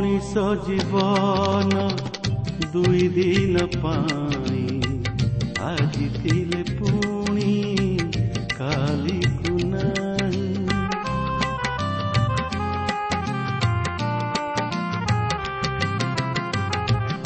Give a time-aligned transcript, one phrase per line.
[0.00, 1.80] ମଣିଷ ଜୀବନ
[2.74, 4.62] ଦୁଇ ଦିନ ପାଇଁ
[5.62, 7.50] ଆଜି ଥିଲେ ପୁଣି
[8.52, 10.46] କାଲିକୁ ନାହିଁ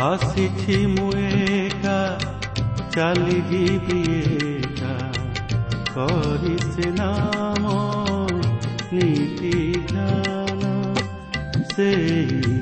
[0.08, 1.96] ଆସିଛି ମୁଁ ଏକା
[2.96, 4.00] ଚାଲିଯିବି
[4.48, 4.96] ଏକା
[5.92, 7.78] କରି ସେ ନାମ
[8.92, 10.74] ନୀତି ଜ୍ଞାନ
[11.72, 12.53] ସେଇ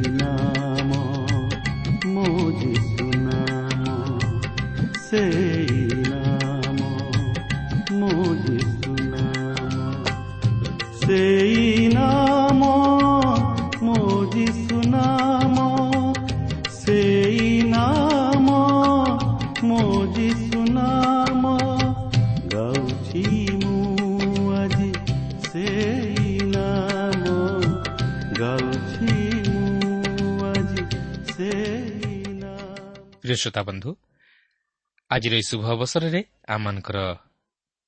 [33.43, 33.91] ପ୍ରିୟ ଶ୍ରୋତା ବନ୍ଧୁ
[35.11, 36.99] ଆଜିର ଏହି ଶୁଭ ଅବସରରେ ଆମମାନଙ୍କର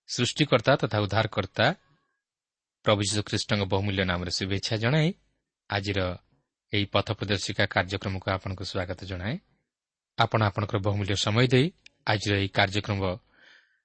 [0.08, 1.66] ସୃଷ୍ଟିକର୍ତ୍ତା ତଥା ଉଦ୍ଧାରକର୍ତ୍ତା
[2.84, 5.08] ପ୍ରଭୁ ଯୀଶୁଖ୍ରୀଷ୍ଟଙ୍କ ବହୁମୂଲ୍ୟ ନାମରେ ଶୁଭେଚ୍ଛା ଜଣାଇ
[5.70, 5.98] ଆଜିର
[6.72, 9.36] ଏହି ପଥ ପ୍ରଦର୍ଶିକା କାର୍ଯ୍ୟକ୍ରମକୁ ଆପଣଙ୍କୁ ସ୍ୱାଗତ ଜଣାଏ।
[10.18, 11.66] ଆପଣ ଆପଣଙ୍କର ବହୁମୂଲ୍ୟ ସମୟ ଦେଇ
[12.06, 13.00] ଆଜିର ଏହି କାର୍ଯ୍ୟକ୍ରମ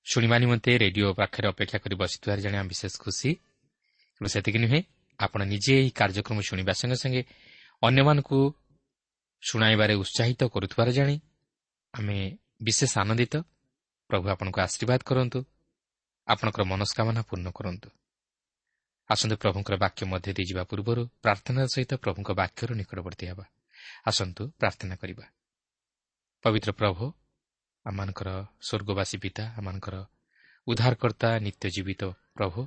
[0.06, 3.29] ଶୁଣିବା ନିମନ୍ତେ ରେଡିଓ ପାଖରେ ଅପେକ୍ଷା କରି ବସିଥିବାର ଜାଣି ଆମେ ବିଶେଷ ଖୁସି।
[4.16, 4.79] କିନ୍ତୁ ସେତିକି ନୁହେଁ
[5.19, 7.22] ଆପଣ ନିଜେ ଏହି କାର୍ଯ୍ୟକ୍ରମ ଶୁଣିବା ସଙ୍ଗେ ସଙ୍ଗେ
[7.81, 8.40] ଅନ୍ୟମାନଙ୍କୁ
[9.44, 11.16] ଶୁଣାଇବାରେ ଉତ୍ସାହିତ କରୁଥିବାର ଜାଣି
[11.94, 12.17] ଆମେ
[12.63, 13.35] ବିଶେଷ ଆନନ୍ଦିତ।
[14.09, 15.39] ପ୍ରଭୁ ଆପଣଙ୍କୁ ଆଶୀର୍ବାଦ କରନ୍ତୁ।
[16.27, 17.89] ଆପଣଙ୍କର ମନସ୍କାମନା ପୂର୍ଣ୍ଣ କରନ୍ତୁ।
[19.09, 23.45] ଆସନ୍ତୁ ପ୍ରଭୁଙ୍କର ବାକ୍ୟ ମଧ୍ୟ ଦେଇଯିବା ପୂର୍ବରୁ ପ୍ରାର୍ଥନାର ସହିତ ପ୍ରଭୁଙ୍କ ବାକ୍ୟର ନିକଟବର୍ତ୍ତୀ ହେବା।
[24.05, 25.25] ଆସନ୍ତୁ ପ୍ରାର୍ଥନା କରିବା।
[26.44, 27.03] ପବିତ୍ର ପ୍ରଭୁ
[27.85, 28.29] ଆମମାନଙ୍କର
[28.61, 29.95] ସ୍ୱର୍ଗବାସୀ ପିତା ଆମମାନଙ୍କର
[30.67, 32.01] ଉଦ୍ଧାରକର୍ତ୍ତା ନିତ୍ୟ ଜୀବିତ
[32.35, 32.59] ପ୍ରଭୁ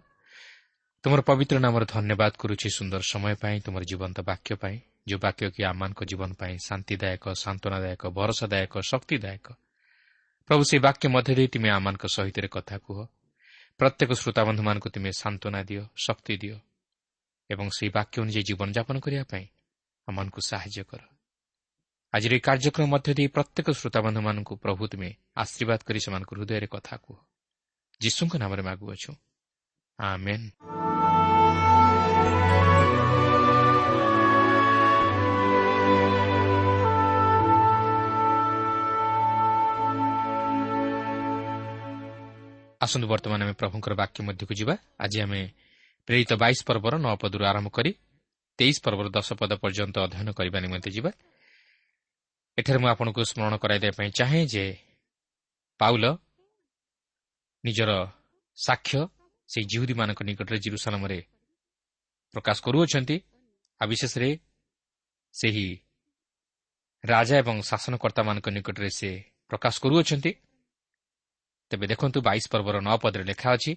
[1.05, 4.77] ତୁମର ପବିତ୍ର ନାମର ଧନ୍ୟବାଦ କରୁଛି ସୁନ୍ଦର ସମୟ ପାଇଁ ତୁମର ଜୀବନ୍ତ ବାକ୍ୟ ପାଇଁ।
[5.09, 9.53] ଯେଉଁ ବାକ୍ୟ କି ଆମମାନଙ୍କ ଜୀବନ ପାଇଁ ଶାନ୍ତିଦାୟକ ସାନ୍ତ୍ୱନାଦାୟକ ଭରସାଦାୟକ ଶକ୍ତିଦାୟକ।
[10.47, 13.07] ପ୍ରଭୁ ସେହି ବାକ୍ୟ ମଧ୍ୟ ଦେଇ ତୁମେ ଆମମାନଙ୍କ ସହିତ କଥା କୁହ।
[13.79, 16.57] ପ୍ରତ୍ୟେକ ଶ୍ରୋତାବନ୍ଧୁମାନଙ୍କୁ ତୁମେ ସାନ୍ତ୍ୱନା ଦିଅ ଶକ୍ତି ଦିଅ
[17.51, 19.47] ଏବଂ ସେହି ବାକ୍ୟ ଅନୁଯାୟୀ ଜୀବନଯାପନ କରିବା ପାଇଁ
[20.09, 21.01] ଆମମାନଙ୍କୁ ସାହାଯ୍ୟ କର।
[22.13, 27.17] ଆଜିର ଏହି କାର୍ଯ୍ୟକ୍ରମ ମଧ୍ୟ ଦେଇ ପ୍ରତ୍ୟେକ ଶ୍ରୋତାବନ୍ଧୁମାନଙ୍କୁ ପ୍ରଭୁ ତୁମେ ଆଶୀର୍ବାଦ କରି ସେମାନଙ୍କ ହୃଦୟରେ କଥା କୁହ।
[28.01, 29.13] ଯୀଶୁଙ୍କ ନାମରେ ମାଗୁଅଛୁ।
[29.99, 30.92] ଆମେନ୍।
[42.85, 44.75] ଆସନ୍ତୁ ବର୍ତ୍ତମାନ ଆମେ ପ୍ରଭୁଙ୍କର ବାକ୍ୟ ମଧ୍ୟକୁ ଯିବା।
[45.05, 45.41] ଆଜି ଆମେ
[46.09, 47.91] ପ୍ରେରିତ ବାଇଶ ପର୍ବର ନଅ ପଦରୁ ଆରମ୍ଭ କରି
[48.59, 51.11] ତେଇଶ ପର୍ବର ଦଶ ପଦ ପର୍ଯ୍ୟନ୍ତ ଅଧ୍ୟୟନ କରିବା ନିମନ୍ତେ ଯିବା।
[52.59, 54.65] ଏଠାରେ ମୁଁ ଆପଣଙ୍କୁ ସ୍ମରଣ କରାଇଦେବା ପାଇଁ ଚାହେଁ ଯେ
[55.81, 56.05] ପାଉଲ
[57.65, 57.91] ନିଜର
[58.59, 59.01] ସାକ୍ଷ୍ୟ
[59.51, 61.19] ସେହି ଜିହୁଦୀମାନଙ୍କ ନିକଟରେ ଜିରୁସାଲାମରେ
[62.35, 63.17] ପ୍ରକାଶ କରୁଅଛନ୍ତି।
[63.81, 64.31] ଆଉ ବିଶେଷରେ
[65.35, 65.67] ସେହି
[67.05, 69.11] ରାଜା ଏବଂ ଶାସନକର୍ତ୍ତାମାନଙ୍କ ନିକଟରେ ସେ
[69.51, 70.31] ପ୍ରକାଶ କରୁଅଛନ୍ତି।
[71.73, 73.73] ତେବେ ଦେଖନ୍ତୁ ବାଇଶ ପର୍ବର ନଅ ପଦରେ ଲେଖା ଅଛି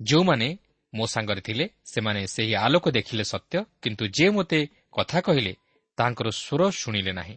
[0.00, 0.48] ଯେଉଁମାନେ
[0.94, 4.60] ମୋ ସାଙ୍ଗରେ ଥିଲେ ସେମାନେ ସେହି ଆଲୋକ ଦେଖିଲେ ସତ୍ୟ କିନ୍ତୁ ଯେ ମୋତେ
[4.92, 5.52] କଥା କହିଲେ
[5.98, 7.36] ତାଙ୍କର ସ୍ୱର ଶୁଣିଲେ ନାହିଁ।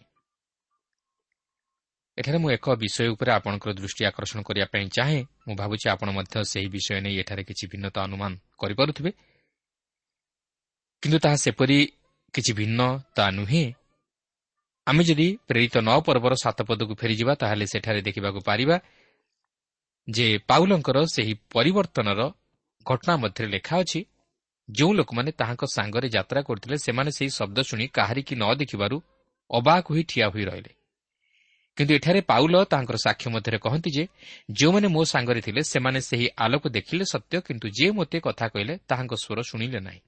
[2.17, 6.35] ଏଠାରେ ମୁଁ ଏକ ବିଷୟ ଉପରେ ଆପଣଙ୍କର ଦୃଷ୍ଟି ଆକର୍ଷଣ କରିବା ପାଇଁ ଚାହେଁ। ମୁଁ ଭାବୁଛି ଆପଣ ମଧ୍ୟ
[6.43, 9.11] ସେହି ବିଷୟ ନେଇ ଏଠାରେ କିଛି ଭିନ୍ନତା ଅନୁମାନ କରିପାରୁଥିବେ।
[11.03, 11.79] କିନ୍ତୁ ତାହା ସେପରି
[12.33, 12.79] କିଛି ଭିନ୍ନ
[13.15, 13.65] ତା ନୁହେଁ।
[14.89, 18.75] ଆମେ ଯଦି ପ୍ରେରିତ ନଅ ପର୍ବର ସାତ ପଦକୁ ଫେରିଯିବା ତାହେଲେ ସେଠାରେ ଦେଖିବାକୁ ପାରିବା
[20.07, 22.21] ଯେ ପାଉଲଙ୍କର ସେହି ପରିବର୍ତ୍ତନର
[22.85, 23.99] ଘଟଣା ମଧ୍ୟରେ ଲେଖା ଅଛି
[24.69, 28.97] ଯେଉଁ ଲୋକମାନେ ତାହାଙ୍କ ସାଙ୍ଗରେ ଯାତ୍ରା କରୁଥିଲେ ସେମାନେ ସେହି ଶବ୍ଦ ଶୁଣି କାହାରିକି ନ ଦେଖିବାରୁ
[29.49, 30.71] ଅବାକ ହୋଇ ଠିଆ ହୋଇ ରହିଲେ।
[31.77, 34.03] କିନ୍ତୁ ଏଠାରେ ପାଉଲ ତାଙ୍କର ସାକ୍ଷ୍ୟ ମଧ୍ୟରେ କହନ୍ତି ଯେ
[34.51, 39.13] ଯେଉଁମାନେ ମୋ ସାଙ୍ଗରେ ଥିଲେ ସେମାନେ ସେହି ଆଲୋକ ଦେଖିଲେ ସତ୍ୟ କିନ୍ତୁ ଯିଏ ମୋତେ କଥା କହିଲେ ତାହାଙ୍କ
[39.23, 40.01] ସ୍ୱର ଶୁଣିଲେ ନାହିଁ।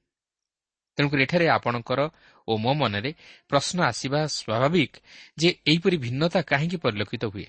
[0.97, 1.99] ତେଣୁକରି ଏଠାରେ ଆପଣଙ୍କର
[2.47, 3.13] ଓ ମୋ ମନରେ
[3.49, 4.91] ପ୍ରଶ୍ନ ଆସିବା ସ୍ୱାଭାବିକ
[5.38, 7.47] ଯେ ଏହିପରି ଭିନ୍ନତା କାହିଁକି ପରିଲକ୍ଷିତ ହୁଏ?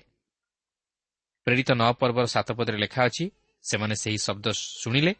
[1.45, 3.31] ପ୍ରେରିତ ନଅ ପର୍ବର ସାତ ପଦରେ ଲେଖା ଅଛି
[3.63, 5.13] ସେମାନେ ସେହି ଶବ୍ଦ ଶୁଣିଲେ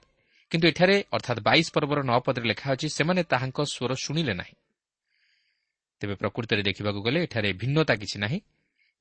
[0.52, 4.56] କିନ୍ତୁ ଏଠାରେ ଅର୍ଥାତ୍ ବାଇଶ ପର୍ବର ନଅ ପଦରେ ଲେଖା ଅଛି ସେମାନେ ତାହାଙ୍କ ସ୍ୱର ଶୁଣିଲେ ନାହିଁ।
[6.02, 8.40] ତେବେ ପ୍ରକୃତରେ ଦେଖିବାକୁ ଗଲେ ଏଠାରେ ଭିନ୍ନତା କିଛି ନାହିଁ।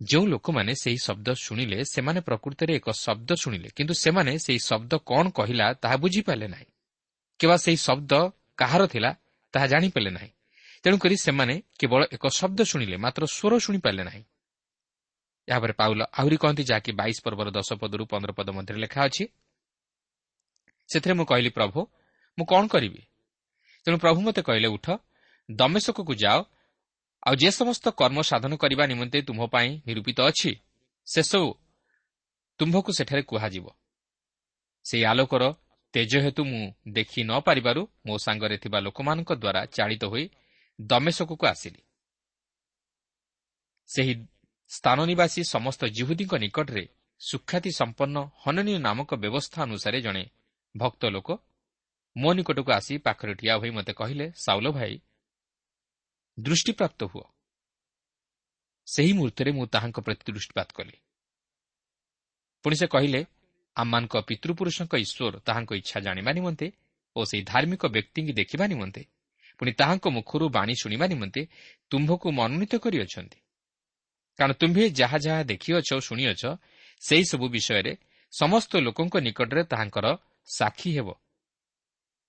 [0.03, 5.25] ଯେଉଁ ଲୋକମାନେ ସେହି ଶବ୍ଦ ଶୁଣିଲେ ସେମାନେ ପ୍ରକୃତରେ ଏକ ଶବ୍ଦ ଶୁଣିଲେ କିନ୍ତୁ ସେମାନେ ସେହି ଶବ୍ଦ କ'ଣ
[5.31, 6.67] କହିଲା ତାହା ବୁଝିପାରିଲେ ନାହିଁ।
[7.39, 8.13] କିମ୍ବା ସେହି ଶବ୍ଦ
[8.63, 9.11] କାହାର ଥିଲା
[9.55, 10.31] ତାହା ଜାଣିପାରିଲେ ନାହିଁ।
[10.85, 14.23] ତେଣୁକରି ସେମାନେ କେବଳ ଏକ ଶବ୍ଦ ଶୁଣିଲେ ମାତ୍ର ସ୍ୱର ଶୁଣିପାରିଲେ ନାହିଁ।
[15.49, 19.25] ଏହାପରେ ପାଉଲ ଆହୁରି କହନ୍ତି ଯାହାକି ବାଇଶ ପର୍ବର ଦଶ ପଦରୁ ପନ୍ଦର ପଦ ମଧ୍ୟରେ ଲେଖା ଅଛି
[20.91, 21.81] ସେଥିରେ ମୁଁ କହିଲି ପ୍ରଭୁ
[22.39, 23.03] ମୁଁ କ'ଣ କରିବି?
[23.87, 24.87] ତେଣୁ ପ୍ରଭୁ ମୋତେ କହିଲେ ଉଠ
[25.49, 26.39] ଦମେଶକକୁ ଯାଅ
[27.23, 30.53] ଆଉ ଯେ ସମସ୍ତ କର୍ମ ସାଧନ କରିବା ନିମନ୍ତେ ତୁମ୍ଭ ପାଇଁ ନିରୂପିତ ଅଛି
[31.07, 31.49] ସେସବୁ
[32.61, 33.67] ତୁମ୍ଭକୁ ସେଠାରେ କୁହାଯିବ।
[34.87, 35.43] ସେହି ଆଲୋକର
[35.95, 40.25] ତେଜ ହେତୁ ମୁଁ ଦେଖି ନ ପାରିବାରୁ ମୋ ସାଙ୍ଗରେ ଥିବା ଲୋକମାନଙ୍କ ଦ୍ୱାରା ଚାଳିତ ହୋଇ
[40.81, 41.83] ଦମେଶକକୁ ଆସିଲି।
[43.87, 44.15] ସେହି
[44.69, 46.89] ସ୍ଥାନ ନିବାସୀ ସମସ୍ତ ଜିହୁଦୀଙ୍କ ନିକଟରେ
[47.21, 50.25] ସୁଖ୍ୟାତି ସମ୍ପନ୍ନ ହନନୀୟ ନାମକ ବ୍ୟବସ୍ଥା ଅନୁସାରେ ଜଣେ
[50.77, 51.29] ଭକ୍ତ ଲୋକ
[52.17, 54.95] ମୋ ନିକଟକୁ ଆସି ପାଖରେ ଠିଆ ହୋଇ ମୋତେ କହିଲେ ସାଉଲ ଭାଇ
[56.39, 57.25] ଦୃଷ୍ଟିପ୍ରାପ୍ତ ହୁଅ।
[58.87, 60.97] ସେହି ମୁହୂର୍ତ୍ତରେ ମୁଁ ତାହାଙ୍କ ପ୍ରତି ଦୃଷ୍ଟିପାତ କଲି।
[62.65, 63.21] ପୁଣି ସେ କହିଲେ
[63.77, 66.67] ଆମମାନଙ୍କ ପିତୃପୁରୁଷଙ୍କ ଈଶ୍ୱର ତାହାଙ୍କ ଇଚ୍ଛା ଜାଣିବା ନିମନ୍ତେ
[67.17, 69.03] ଓ ସେହି ଧାର୍ମିକ ବ୍ୟକ୍ତିଙ୍କୁ ଦେଖିବା ନିମନ୍ତେ
[69.59, 71.43] ପୁଣି ତାହାଙ୍କ ମୁଖରୁ ବାଣୀ ଶୁଣିବା ନିମନ୍ତେ
[71.91, 73.39] ତୁମ୍ଭକୁ ମନୋନୀତ କରିଅଛନ୍ତି।
[74.39, 76.43] କାରଣ ତୁମ୍ଭେ ଯାହା ଯାହା ଦେଖିଅଛ ଶୁଣିଅଛ
[77.03, 77.93] ସେହିସବୁ ବିଷୟରେ
[78.33, 80.07] ସମସ୍ତ ଲୋକଙ୍କ ନିକଟରେ ତାହାଙ୍କର
[80.49, 81.09] ସାକ୍ଷୀ ହେବ।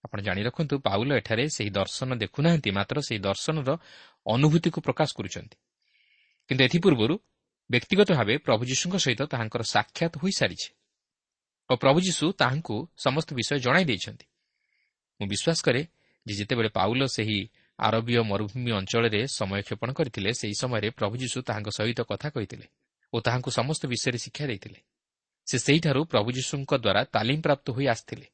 [0.04, 3.69] ଆପଣ ଜାଣି ରଖନ୍ତୁ ପାଉଲ ଏଠାରେ ସେହି ଦର୍ଶନ ଦେଖୁନାହାନ୍ତି ମାତ୍ର ସେହି ଦର୍ଶନର
[4.25, 5.56] ଅନୁଭୂତିକୁ ପ୍ରକାଶ କରୁଛନ୍ତି।
[6.50, 7.16] କିନ୍ତୁ ଏଥିପୂର୍ବରୁ
[7.69, 10.69] ବ୍ୟକ୍ତିଗତ ଭାବେ ପ୍ରଭୁ ଯୀଶୁଙ୍କ ସହିତ ତାହାଙ୍କର ସାକ୍ଷାତ ହୋଇସାରିଛି।
[11.69, 14.25] ଓ ପ୍ରଭୁ ଯୀଶୁ ତାହାଙ୍କୁ ସମସ୍ତ ବିଷୟ ଜଣାଇ ଦେଇଛନ୍ତି।
[15.19, 15.81] ମୁଁ ବିଶ୍ୱାସ କରେ
[16.25, 17.39] ଯେ ଯେତେବେଳେ ପାଉଲ ସେହି
[17.80, 22.65] ଆରବୀୟ ମରୁଭୂମି ଅଞ୍ଚଳରେ ସମୟ କ୍ଷେପଣ କରିଥିଲେ ସେହି ସମୟରେ ପ୍ରଭୁ ଯୀଶୁ ତାହାଙ୍କ ସହିତ କଥା କହିଥିଲେ
[23.13, 24.80] ଓ ତାହାଙ୍କୁ ସମସ୍ତ ବିଷୟରେ ଶିକ୍ଷା ଦେଇଥିଲେ।
[25.48, 28.27] ସେ ସେହିଠାରୁ ପ୍ରଭୁ ଯୀଶୁଙ୍କ ଦ୍ୱାରା ତାଲିମ ପ୍ରାପ୍ତ ହୋଇ ଆସିଥିଲେ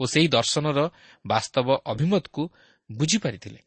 [0.00, 0.78] ଓ ସେହି ଦର୍ଶନର
[1.24, 2.42] ବାସ୍ତବ ଅଭିମତକୁ
[2.90, 3.60] ବୁଝିପାରିଥିଲେ।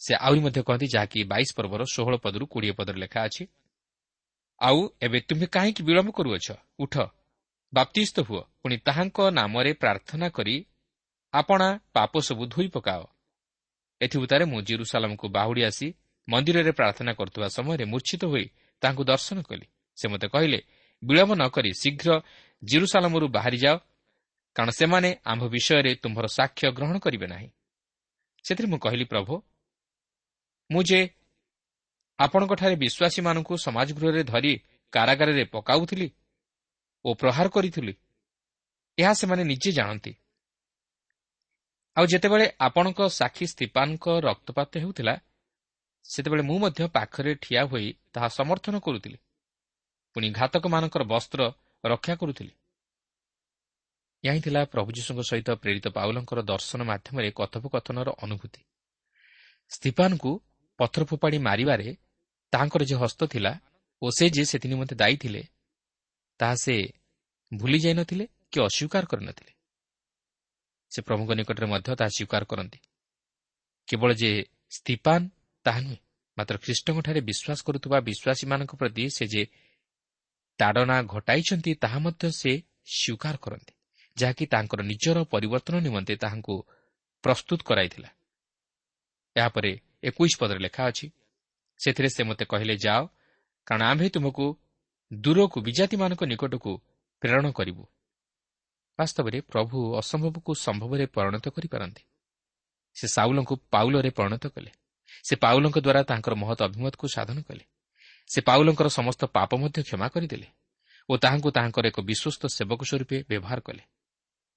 [0.00, 3.44] ସେ ଆହୁରି ମଧ୍ୟ କହନ୍ତି ଯାହାକି ବାଇଶ ପର୍ବର ଷୋହଳ ପଦରୁ କୋଡ଼ିଏ ପଦରେ ଲେଖା ଅଛି
[4.60, 6.46] ଆଉ ଏବେ ତୁମେ କାହିଁକି ବିଳମ୍ବ କରୁଅଛ?
[6.78, 6.94] ଉଠ
[7.72, 10.56] ବାପ୍ତିସ୍ତ ହୁଅ ପୁଣି ତାହାଙ୍କ ନାମରେ ପ୍ରାର୍ଥନା କରି
[11.32, 13.02] ଆପଣା ପାପ ସବୁ ଧୋଇ ପକାଅ।
[14.00, 15.88] ଏଥିଭୂତାରେ ମୁଁ ଜିରୁସାଲାମକୁ ବାହୁଡ଼ି ଆସି
[16.28, 18.46] ମନ୍ଦିରରେ ପ୍ରାର୍ଥନା କରୁଥିବା ସମୟରେ ମୂର୍ଚ୍ଛିତ ହୋଇ
[18.82, 19.66] ତାଙ୍କୁ ଦର୍ଶନ କଲି।
[19.98, 20.60] ସେ ମୋତେ କହିଲେ
[21.02, 22.10] ବିଳମ୍ବ ନ କରି ଶୀଘ୍ର
[22.62, 23.76] ଜିରୁସାଲାମରୁ ବାହାରିଯାଅ
[24.56, 27.48] କାରଣ ସେମାନେ ଆମ୍ଭ ବିଷୟରେ ତୁମ୍ଭର ସାକ୍ଷ୍ୟ ଗ୍ରହଣ କରିବେ ନାହିଁ।
[28.44, 29.34] ସେଥିରେ ମୁଁ କହିଲି ପ୍ରଭୁ
[30.70, 31.00] ମୁଁ ଯେ
[32.18, 34.52] ଆପଣଙ୍କଠାରେ ବିଶ୍ୱାସୀମାନଙ୍କୁ ସମାଜ ଗୃହରେ ଧରି
[34.92, 36.06] କାରାଗାରରେ ପକାଉଥିଲି
[37.04, 37.94] ଓ ପ୍ରହାର କରିଥିଲି।
[38.98, 40.12] ଏହା ସେମାନେ ନିଜେ ଜାଣନ୍ତି।
[41.96, 45.14] ଆଉ ଯେତେବେଳେ ଆପଣଙ୍କ ସାକ୍ଷୀ ସ୍ତିପାନଙ୍କ ରକ୍ତପାତ ହେଉଥିଲା
[46.04, 49.18] ସେତେବେଳେ ମୁଁ ମଧ୍ୟ ପାଖରେ ଠିଆ ହୋଇ ତାହା ସମର୍ଥନ କରୁଥିଲି।
[50.16, 51.40] ପୁଣି ଘାତକମାନଙ୍କର ବସ୍ତ୍ର
[51.84, 52.52] ରକ୍ଷା କରୁଥିଲି।
[54.24, 58.60] ଏହା ହିଁ ଥିଲା ପ୍ରଭୁ ଯୀଶୁଙ୍କ ସହିତ ପ୍ରେରିତ ପାଉଲଙ୍କର ଦର୍ଶନ ମାଧ୍ୟମରେ କଥୋପକଥନର ଅନୁଭୂତି।
[59.70, 60.32] ସ୍ତିପାନଙ୍କୁ
[60.78, 61.88] ପଥର ଫୋପାଡ଼ି ମାରିବାରେ
[62.52, 63.52] ତାହାଙ୍କର ଯେ ହସ୍ତ ଥିଲା
[64.02, 65.42] ଓ ସେ ଯେ ସେଥି ନିମନ୍ତେ ଦାୟୀ ଥିଲେ
[66.42, 66.74] ତାହା ସେ
[67.52, 69.52] ଭୁଲି ଯାଇନଥିଲେ କି ଅସ୍ୱୀକାର କରିନଥିଲେ।
[70.92, 72.78] ସେ ପ୍ରଭୁଙ୍କ ନିକଟରେ ମଧ୍ୟ ତାହା ସ୍ୱୀକାର କରନ୍ତି।
[73.88, 74.30] କେବଳ ଯେ
[74.70, 75.20] ସ୍ତିପାନ
[75.66, 75.98] ତାହା ନୁହେଁ
[76.36, 79.42] ମାତ୍ର ଖ୍ରୀଷ୍ଟଙ୍କଠାରେ ବିଶ୍ୱାସ କରୁଥିବା ବିଶ୍ୱାସୀମାନଙ୍କ ପ୍ରତି ସେ ଯେ
[80.58, 82.52] ତାଡ଼ନା ଘଟାଇଛନ୍ତି ତାହା ମଧ୍ୟ ସେ
[82.96, 83.72] ସ୍ୱୀକାର କରନ୍ତି
[84.16, 86.54] ଯାହାକି ତାଙ୍କର ନିଜର ପରିବର୍ତ୍ତନ ନିମନ୍ତେ ତାହାଙ୍କୁ
[87.24, 88.10] ପ୍ରସ୍ତୁତ କରାଇଥିଲା।
[89.36, 89.70] ଏହାପରେ
[90.02, 91.06] ଏକୋଇଶ ପଦରେ ଲେଖା ଅଛି
[91.80, 93.02] ସେଥିରେ ସେ ମୋତେ କହିଲେ ଯାଅ
[93.66, 94.46] କାରଣ ଆମ୍ଭେ ତୁମକୁ
[95.12, 96.80] ଦୂରକୁ ବିଜାତିମାନଙ୍କ ନିକଟକୁ
[97.20, 97.84] ପ୍ରେରଣ କରିବୁ।
[98.98, 102.02] ବାସ୍ତବରେ ପ୍ରଭୁ ଅସମ୍ଭବକୁ ସମ୍ଭବରେ ପରିଣତ କରିପାରନ୍ତି।
[102.94, 104.70] ସେ ସାଉଲଙ୍କୁ ପାଉଲରେ ପରିଣତ କଲେ।
[105.24, 107.64] ସେ ପାଉଲଙ୍କ ଦ୍ୱାରା ତାଙ୍କର ମହତ ଅଭିମତକୁ ସାଧନ କଲେ।
[108.26, 110.46] ସେ ପାଉଲଙ୍କର ସମସ୍ତ ପାପ ମଧ୍ୟ କ୍ଷମା କରିଦେଲେ
[111.08, 113.82] ଓ ତାହାଙ୍କୁ ତାହାଙ୍କର ଏକ ବିଶ୍ୱସ୍ତ ସେବକ ସ୍ୱରୂପେ ବ୍ୟବହାର କଲେ।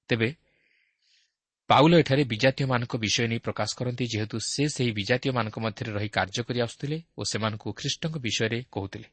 [0.09, 0.35] ତେବେ
[1.67, 6.59] ପାଉଲ ଏଠାରେ ବିଜାତୀୟମାନଙ୍କ ବିଷୟ ନେଇ ପ୍ରକାଶ କରନ୍ତି ଯେହେତୁ ସେ ସେହି ବିଜାତୀୟମାନଙ୍କ ମଧ୍ୟରେ ରହି କାର୍ଯ୍ୟ କରି
[6.61, 9.07] ଆସୁଥିଲେ ଓ ସେମାନଙ୍କୁ ଖ୍ରୀଷ୍ଟଙ୍କ ବିଷୟରେ କହୁଥିଲେ।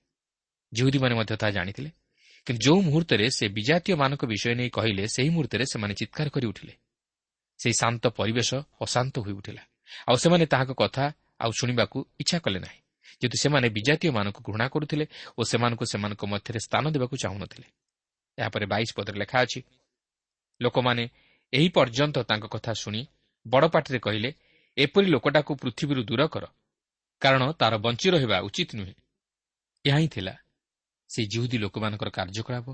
[0.72, 1.90] ଯେଉଁଦୀମାନେ ମଧ୍ୟ ତାହା ଜାଣିଥିଲେ।
[2.46, 6.74] କିନ୍ତୁ ଯେଉଁ ମୁହୂର୍ତ୍ତରେ ସେ ବିଜାତୀୟମାନଙ୍କ ବିଷୟ ନେଇ କହିଲେ ସେହି ମୁହୂର୍ତ୍ତରେ ସେମାନେ ଚିତ୍କାର କରି ଉଠିଲେ।
[7.60, 8.50] ସେହି ଶାନ୍ତ ପରିବେଶ
[8.80, 9.62] ଅଶାନ୍ତ ହୋଇଉଠିଲା।
[10.08, 11.04] ଆଉ ସେମାନେ ତାହାଙ୍କ କଥା
[11.40, 12.80] ଆଉ ଶୁଣିବାକୁ ଇଚ୍ଛା କଲେ ନାହିଁ।
[13.20, 15.04] ଯେହେତୁ ସେମାନେ ବିଜାତୀୟମାନଙ୍କୁ ଘୃଣା କରୁଥିଲେ
[15.38, 17.66] ଓ ସେମାନଙ୍କୁ ସେମାନଙ୍କ ମଧ୍ୟରେ ସ୍ଥାନ ଦେବାକୁ ଚାହୁଁନଥିଲେ।
[18.38, 19.60] ଏହାପରେ ବାଇଶ ପଦରେ ଲେଖା ଅଛି
[20.60, 21.04] ଲୋକମାନେ
[21.52, 23.00] ଏହି ପର୍ଯ୍ୟନ୍ତ ତାଙ୍କ କଥା ଶୁଣି
[23.46, 24.30] ବଡ଼ ପାଟିରେ କହିଲେ
[24.76, 26.44] ଏପରି ଲୋକଟାକୁ ପୃଥିବୀରୁ ଦୂର କର
[27.22, 28.94] କାରଣ ତାର ବଞ୍ଚି ରହିବା ଉଚିତ ନୁହେଁ।
[29.84, 30.34] ଏହା ହିଁ ଥିଲା
[31.12, 32.66] ସେହି ଜିହୁଦୀ ଲୋକମାନଙ୍କର କାର୍ଯ୍ୟକଳାପ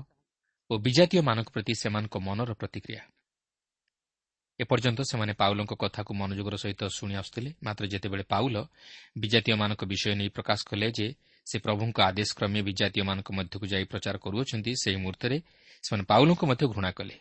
[0.69, 3.01] ଓ ବିଜାତୀୟମାନଙ୍କ ପ୍ରତି ସେମାନଙ୍କ ମନର ପ୍ରତିକ୍ରିୟା।
[4.59, 8.55] ଏପର୍ଯ୍ୟନ୍ତ ସେମାନେ ପାଉଲଙ୍କ କଥାକୁ ମନୋଯୋଗର ସହିତ ଶୁଣି ଆସୁଥିଲେ। ମାତ୍ର ଯେତେବେଳେ ପାଉଲ
[9.17, 11.07] ବିଜାତୀୟମାନଙ୍କ ବିଷୟ ନେଇ ପ୍ରକାଶ କଲେ ଯେ
[11.47, 15.37] ସେ ପ୍ରଭୁଙ୍କ ଆଦେଶ କ୍ରମେ ବିଜାତୀୟମାନଙ୍କ ମଧ୍ୟକୁ ଯାଇ ପ୍ରଚାର କରୁଅଛନ୍ତି ସେହି ମୁହୂର୍ତ୍ତରେ
[15.83, 17.15] ସେମାନେ ପାଉଲଙ୍କୁ ମଧ୍ୟ ଘୃଣା କଲେ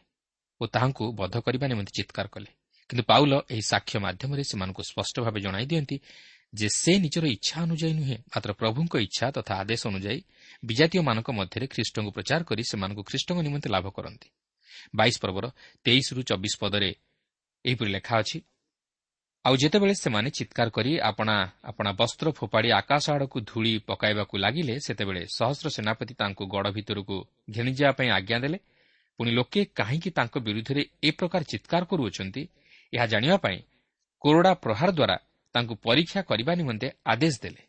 [0.60, 2.50] ଓ ତାହାଙ୍କୁ ବଧ କରିବା ନିମନ୍ତେ ଚିତ୍କାର କଲେ।
[2.90, 5.96] କିନ୍ତୁ ପାଉଲ ଏହି ସାକ୍ଷ୍ୟ ମାଧ୍ୟମରେ ସେମାନଙ୍କୁ ସ୍ପଷ୍ଟ ଭାବେ ଜଣାଇ ଦିଅନ୍ତି
[6.52, 10.21] ଯେ ସେ ନିଜର ଇଚ୍ଛା ଅନୁଯାୟୀ ନୁହେଁ ମାତ୍ର ପ୍ରଭୁଙ୍କ ଇଚ୍ଛା ତଥା ଆଦେଶ ଅନୁଯାୟୀ
[10.64, 14.28] ବିଜାତୀୟମାନଙ୍କ ମଧ୍ୟରେ ଖ୍ରୀଷ୍ଟଙ୍କୁ ପ୍ରଚାର କରି ସେମାନଙ୍କୁ ଖ୍ରୀଷ୍ଟଙ୍କ ନିମନ୍ତେ ଲାଭ କରନ୍ତି।
[14.97, 15.47] ବାଇଶ ପର୍ବର
[15.87, 16.90] ତେଇଶରୁ ଚବିଶ ପଦରେ
[17.64, 18.38] ଏହିପରି ଲେଖା ଅଛି
[19.45, 21.37] ଆଉ ଯେତେବେଳେ ସେମାନେ ଚିତ୍କାର କରି ଆପଣା
[21.71, 27.17] ଆପଣା ବସ୍ତ୍ର ଫୋପାଡ଼ି ଆକାଶ ଆଡ଼କୁ ଧୂଳି ପକାଇବାକୁ ଲାଗିଲେ ସେତେବେଳେ ସହସ୍ର ସେନାପତି ତାଙ୍କୁ ଗଡ଼ ଭିତରକୁ
[27.55, 28.59] ଘେଣିଯିବା ପାଇଁ ଆଜ୍ଞା ଦେଲେ।
[29.19, 32.43] ପୁଣି ଲୋକେ କାହିଁକି ତାଙ୍କ ବିରୁଦ୍ଧରେ ଏ ପ୍ରକାର ଚିତ୍କାର କରୁଅଛନ୍ତି
[32.93, 33.59] ଏହା ଜାଣିବା ପାଇଁ
[34.23, 35.17] କୋରଡ଼ା ପ୍ରହାର ଦ୍ୱାରା
[35.55, 37.62] ତାଙ୍କୁ ପରୀକ୍ଷା କରିବା ନିମନ୍ତେ ଆଦେଶ ଦେଲେ।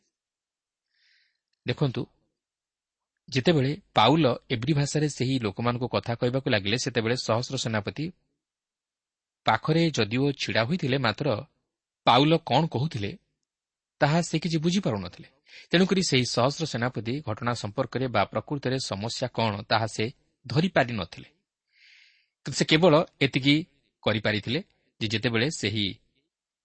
[1.66, 2.02] ଦେଖନ୍ତୁ
[3.30, 8.06] ଯେତେବେଳେ ପାଉଲ ଏବ୍ରି ଭାଷାରେ ସେହି ଲୋକମାନଙ୍କୁ କଥା କହିବାକୁ ଲାଗିଲେ ସେତେବେଳେ ସହସ୍ର ସେନାପତି
[9.46, 11.28] ପାଖରେ ଯଦିଓ ଛିଡ଼ା ହୋଇଥିଲେ ମାତ୍ର
[12.08, 13.12] ପାଉଲ କ'ଣ କହୁଥିଲେ
[14.02, 15.28] ତାହା ସେ କିଛି ବୁଝିପାରୁନଥିଲେ।
[15.72, 20.06] ତେଣୁକରି ସେହି ସହସ୍ର ସେନାପତି ଘଟଣା ସମ୍ପର୍କରେ ବା ପ୍ରକୃତରେ ସମସ୍ୟା କ'ଣ ତାହା ସେ
[20.46, 21.30] ଧରିପାରି ନଥିଲେ
[22.46, 23.56] କିନ୍ତୁ ସେ କେବଳ ଏତିକି
[24.04, 24.60] କରିପାରିଥିଲେ
[25.02, 25.86] ଯେ ଯେତେବେଳେ ସେହି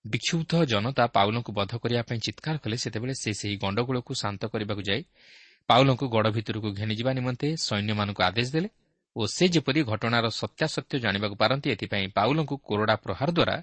[0.04, 5.02] ବିକ୍ଷୁବ୍ଧ ଜନତା ପାଉଲଙ୍କୁ ବଧ କରିବା ପାଇଁ ଚିତ୍କାର କଲେ ସେତେବେଳେ ସେ ସେହି ଗଣ୍ଡଗୋଳକୁ ଶାନ୍ତ କରିବାକୁ ଯାଇ
[5.68, 8.68] ପାଉଲଙ୍କୁ ଗଡ଼ ଭିତରକୁ ଘେଣିଯିବା ନିମନ୍ତେ ସୈନ୍ୟମାନଙ୍କୁ ଆଦେଶ ଦେଲେ
[9.16, 13.56] ଓ ସେ ଯେପରି ଘଟଣାର ସତ୍ୟାସତ୍ୟ ଜାଣିବାକୁ ପାରନ୍ତି ଏଥିପାଇଁ ପାଉଲଙ୍କୁ କୋରଡ଼ା ପ୍ରହାର ଦ୍ୱାରା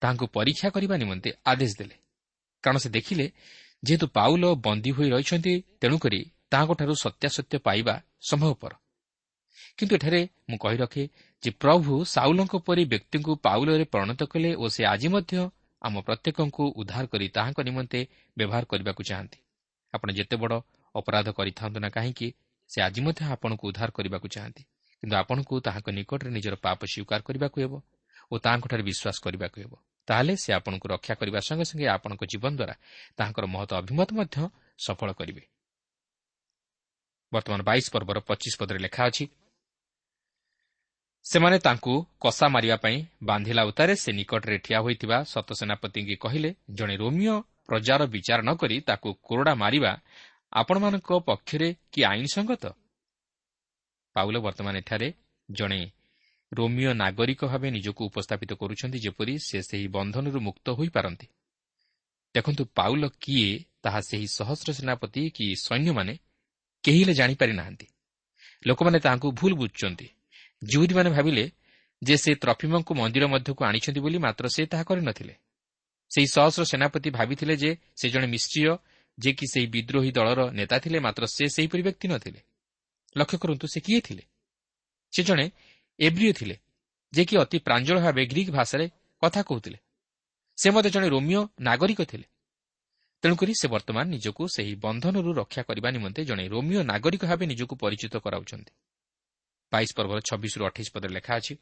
[0.00, 1.96] ତାହାଙ୍କୁ ପରୀକ୍ଷା କରିବା ନିମନ୍ତେ ଆଦେଶ ଦେଲେ।
[2.64, 3.26] କାରଣ ସେ ଦେଖିଲେ
[3.82, 7.94] ଯେହେତୁ ପାଉଲ ବନ୍ଦୀ ହୋଇ ରହିଛନ୍ତି ତେଣୁକରି ତାହାଙ୍କଠାରୁ ସତ୍ୟାସତ୍ୟ ପାଇବା
[8.30, 8.72] ସମ୍ଭବପର।
[9.78, 11.04] କିନ୍ତୁ ଏଠାରେ ମୁଁ କହି ରଖେ
[11.42, 15.34] ଯେ ପ୍ରଭୁ ସାଉଲଙ୍କ ପରି ବ୍ୟକ୍ତିଙ୍କୁ ପାଉଲରେ ପରିଣତ କଲେ ଓ ସେ ଆଜି ମଧ୍ୟ
[15.82, 18.00] ଆମ ପ୍ରତ୍ୟେକଙ୍କୁ ଉଦ୍ଧାର କରି ତାହାଙ୍କ ନିମନ୍ତେ
[18.36, 19.38] ବ୍ୟବହାର କରିବାକୁ ଚାହାନ୍ତି।
[19.94, 20.54] ଆପଣ ଯେତେ ବଡ଼
[20.94, 22.28] ଅପରାଧ କରିଥାନ୍ତୁ ନା କାହିଁକି
[22.70, 24.62] ସେ ଆଜି ମଧ୍ୟ ଆପଣଙ୍କୁ ଉଦ୍ଧାର କରିବାକୁ ଚାହାନ୍ତି।
[25.02, 27.74] କିନ୍ତୁ ଆପଣଙ୍କୁ ତାହାଙ୍କ ନିକଟରେ ନିଜର ପାପ ସ୍ୱୀକାର କରିବାକୁ ହେବ
[28.30, 29.72] ଓ ତାହାଙ୍କଠାରେ ବିଶ୍ୱାସ କରିବାକୁ ହେବ।
[30.08, 32.74] ତାହେଲେ ସେ ଆପଣଙ୍କୁ ରକ୍ଷା କରିବା ସଙ୍ଗେ ସଙ୍ଗେ ଆପଣଙ୍କ ଜୀବନ ଦ୍ୱାରା
[33.16, 34.36] ତାହାଙ୍କର ମହତ ଅଭିମତ ମଧ୍ୟ
[34.78, 35.42] ସଫଳ କରିବେ।
[37.32, 39.24] ବର୍ତ୍ତମାନ ବାଇଶ ପର୍ବର ପଚିଶ ପଦରେ ଲେଖା ଅଛି
[41.28, 47.34] ସେମାନେ ତାଙ୍କୁ କଷା ମାରିବା ପାଇଁ ବାନ୍ଧିଲା ଉତ୍ତାରେ ସେ ନିକଟରେ ଠିଆ ହୋଇଥିବା ସତସେନାପତିଙ୍କୁ କହିଲେ ଜଣେ ରୋମିଓ
[47.68, 49.92] ପ୍ରଜାର ବିଚାର ନ କରି ତାକୁ କୋରଡ଼ା ମାରିବା
[50.52, 52.64] ଆପଣମାନଙ୍କ ପକ୍ଷରେ କି ଆଇନ ସଙ୍ଗତ
[54.16, 55.08] ପାଉଲ ବର୍ତ୍ତମାନ ଏଠାରେ
[55.48, 55.80] ଜଣେ
[56.52, 61.26] ରୋମିଓ ନାଗରିକ ଭାବେ ନିଜକୁ ଉପସ୍ଥାପିତ କରୁଛନ୍ତି ଯେପରି ସେ ସେହି ବନ୍ଧନରୁ ମୁକ୍ତ ହୋଇପାରନ୍ତି।
[62.34, 63.48] ଦେଖନ୍ତୁ ପାଉଲ କିଏ
[63.84, 66.14] ତାହା ସେହି ସହସ୍ର ସେନାପତି କି ସୈନ୍ୟମାନେ
[66.84, 67.86] କେହି ହେଲେ ଜାଣିପାରି ନାହାନ୍ତି
[68.66, 70.06] ଲୋକମାନେ ତାହାଙ୍କୁ ଭୁଲ ବୁଝୁଛନ୍ତି।
[70.64, 71.50] ଜୁହୁଦୀମାନେ ଭାବିଲେ
[72.02, 75.34] ଯେ ସେ ତ୍ରଫିମଙ୍କୁ ମନ୍ଦିର ମଧ୍ୟକୁ ଆଣିଛନ୍ତି ବୋଲି ମାତ୍ର ସେ ତାହା କରିନଥିଲେ।
[76.10, 78.76] ସେହି ସହସ୍ର ସେନାପତି ଭାବିଥିଲେ ଯେ ସେ ଜଣେ ମିଶ୍ରିୟ
[79.18, 82.40] ଯେ କି ସେହି ବିଦ୍ରୋହୀ ଦଳର ନେତା ଥିଲେ ମାତ୍ର ସେ ସେହିପରି ବ୍ୟକ୍ତି ନଥିଲେ।
[83.16, 84.22] ଲକ୍ଷ୍ୟ କରନ୍ତୁ ସେ କିଏ ଥିଲେ।
[85.12, 85.50] ସେ ଜଣେ
[85.98, 86.56] ଏବ୍ରିଓ ଥିଲେ
[87.12, 88.90] ଯେ କି ଅତି ପ୍ରାଞ୍ଜଳ ଭାବେ ଗ୍ରୀକ୍ ଭାଷାରେ
[89.22, 89.78] କଥା କହୁଥିଲେ।
[90.56, 92.26] ସେ ମଧ୍ୟ ଜଣେ ରୋମିଓ ନାଗରିକ ଥିଲେ।
[93.22, 98.16] ତେଣୁକରି ସେ ବର୍ତ୍ତମାନ ନିଜକୁ ସେହି ବନ୍ଧନରୁ ରକ୍ଷା କରିବା ନିମନ୍ତେ ଜଣେ ରୋମିଓ ନାଗରିକ ଭାବେ ନିଜକୁ ପରିଚିତ
[98.16, 98.72] କରାଉଛନ୍ତି।
[99.72, 101.54] ବାଇଶ ପର୍ବର ଛବିଶରୁ ଅଠେଇଶ ପଦରେ ଲେଖା ଅଛି।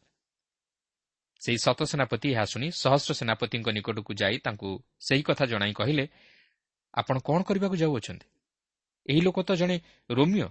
[1.41, 4.69] ସେହି ସତ ସେନାପତି ଏହା ଶୁଣି ସହସ୍ର ସେନାପତିଙ୍କ ନିକଟକୁ ଯାଇ ତାଙ୍କୁ
[5.01, 6.05] ସେହି କଥା ଜଣାଇ କହିଲେ
[6.95, 8.27] ଆପଣ କ'ଣ କରିବାକୁ ଯାଉଅଛନ୍ତି?
[9.07, 9.77] ଏହି ଲୋକ ତ ଜଣେ
[10.11, 10.49] ରୋମିଓ।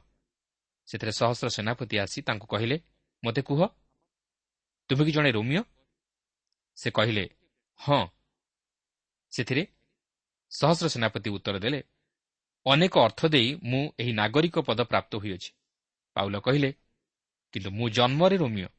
[0.87, 2.77] ସେଥିରେ ସହସ୍ର ସେନାପତି ଆସି ତାଙ୍କୁ କହିଲେ
[3.23, 3.59] ମୋତେ କୁହ
[4.89, 5.63] ତୁମେ କି ଜଣେ ରୋମିଓ?
[6.77, 7.25] ସେ କହିଲେ
[7.79, 8.01] ହଁ।
[9.31, 9.63] ସେଥିରେ
[10.51, 11.79] ସହସ୍ର ସେନାପତି ଉତ୍ତର ଦେଲେ
[12.65, 15.51] ଅନେକ ଅର୍ଥ ଦେଇ ମୁଁ ଏହି ନାଗରିକ ପଦ ପ୍ରାପ୍ତ ହୋଇଅଛି।
[16.15, 16.69] ପାଉଲ କହିଲେ
[17.55, 18.69] କିନ୍ତୁ ମୁଁ ଜନ୍ମରେ ରୋମିଓ।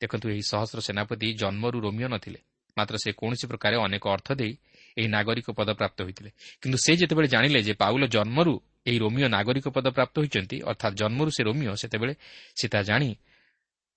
[0.00, 2.40] ଦେଖନ୍ତୁ ଏହି ସହସ୍ର ସେନାପତି ଜନ୍ମରୁ ରୋମିଓ ନଥିଲେ।
[2.76, 4.52] ମାତ୍ର ସେ କୌଣସି ପ୍ରକାର ଅନେକ ଅର୍ଥ ଦେଇ
[4.96, 6.30] ଏହି ନାଗରିକ ପଦ ପ୍ରାପ୍ତ ହୋଇଥିଲେ।
[6.60, 8.54] କିନ୍ତୁ ସେ ଯେତେବେଳେ ଜାଣିଲେ ଯେ ପାଉଲ ଜନ୍ମରୁ
[8.88, 12.14] ଏହି ରୋମିଓ ନାଗରିକ ପଦ ପ୍ରାପ୍ତ ହୋଇଛନ୍ତି ଅର୍ଥାତ୍ ଜନ୍ମରୁ ସେ ରୋମିଓ ସେତେବେଳେ
[12.58, 13.08] ସେ ତାହା ଜାଣି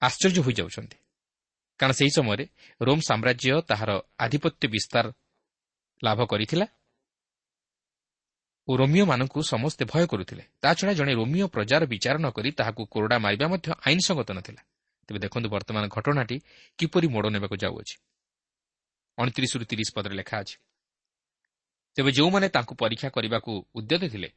[0.02, 0.98] ଆଶ୍ଚର୍ଯ୍ୟ ହୋଇଯାଉଛନ୍ତି।
[1.80, 2.46] କାରଣ ସେହି ସମୟରେ
[2.82, 5.06] ରୋମ୍ ସାମ୍ରାଜ୍ୟ ତାହାର ଆଧିପତ୍ୟ ବିସ୍ତାର
[6.04, 6.66] ଲାଭ କରିଥିଲା
[8.68, 13.46] ଓ ରୋମିଓମାନଙ୍କୁ ସମସ୍ତେ ଭୟ କରୁଥିଲେ। ତାଛଡ଼ା ଜଣେ ରୋମିଓ ପ୍ରଜାର ବିଚାର ନ କରି ତାହାକୁ କୋରଡ଼ା ମାରିବା
[13.54, 14.62] ମଧ୍ୟ ଆଇନସଙ୍ଗତ ନଥିଲା।
[15.10, 16.38] ତେବେ ଦେଖନ୍ତୁ ବର୍ତ୍ତମାନ ଘଟଣାଟି
[16.80, 17.96] କିପରି ମୋଡ଼ ନେବାକୁ ଯାଉଅଛି।
[19.18, 20.56] ଅଣତିରିଶରୁ ତିରିଶ ପଦରେ ଲେଖା ଅଛି
[21.98, 24.30] ତେବେ ଯେଉଁମାନେ ତାଙ୍କୁ ପରୀକ୍ଷା କରିବାକୁ ଉଦ୍ୟତ ଥିଲେ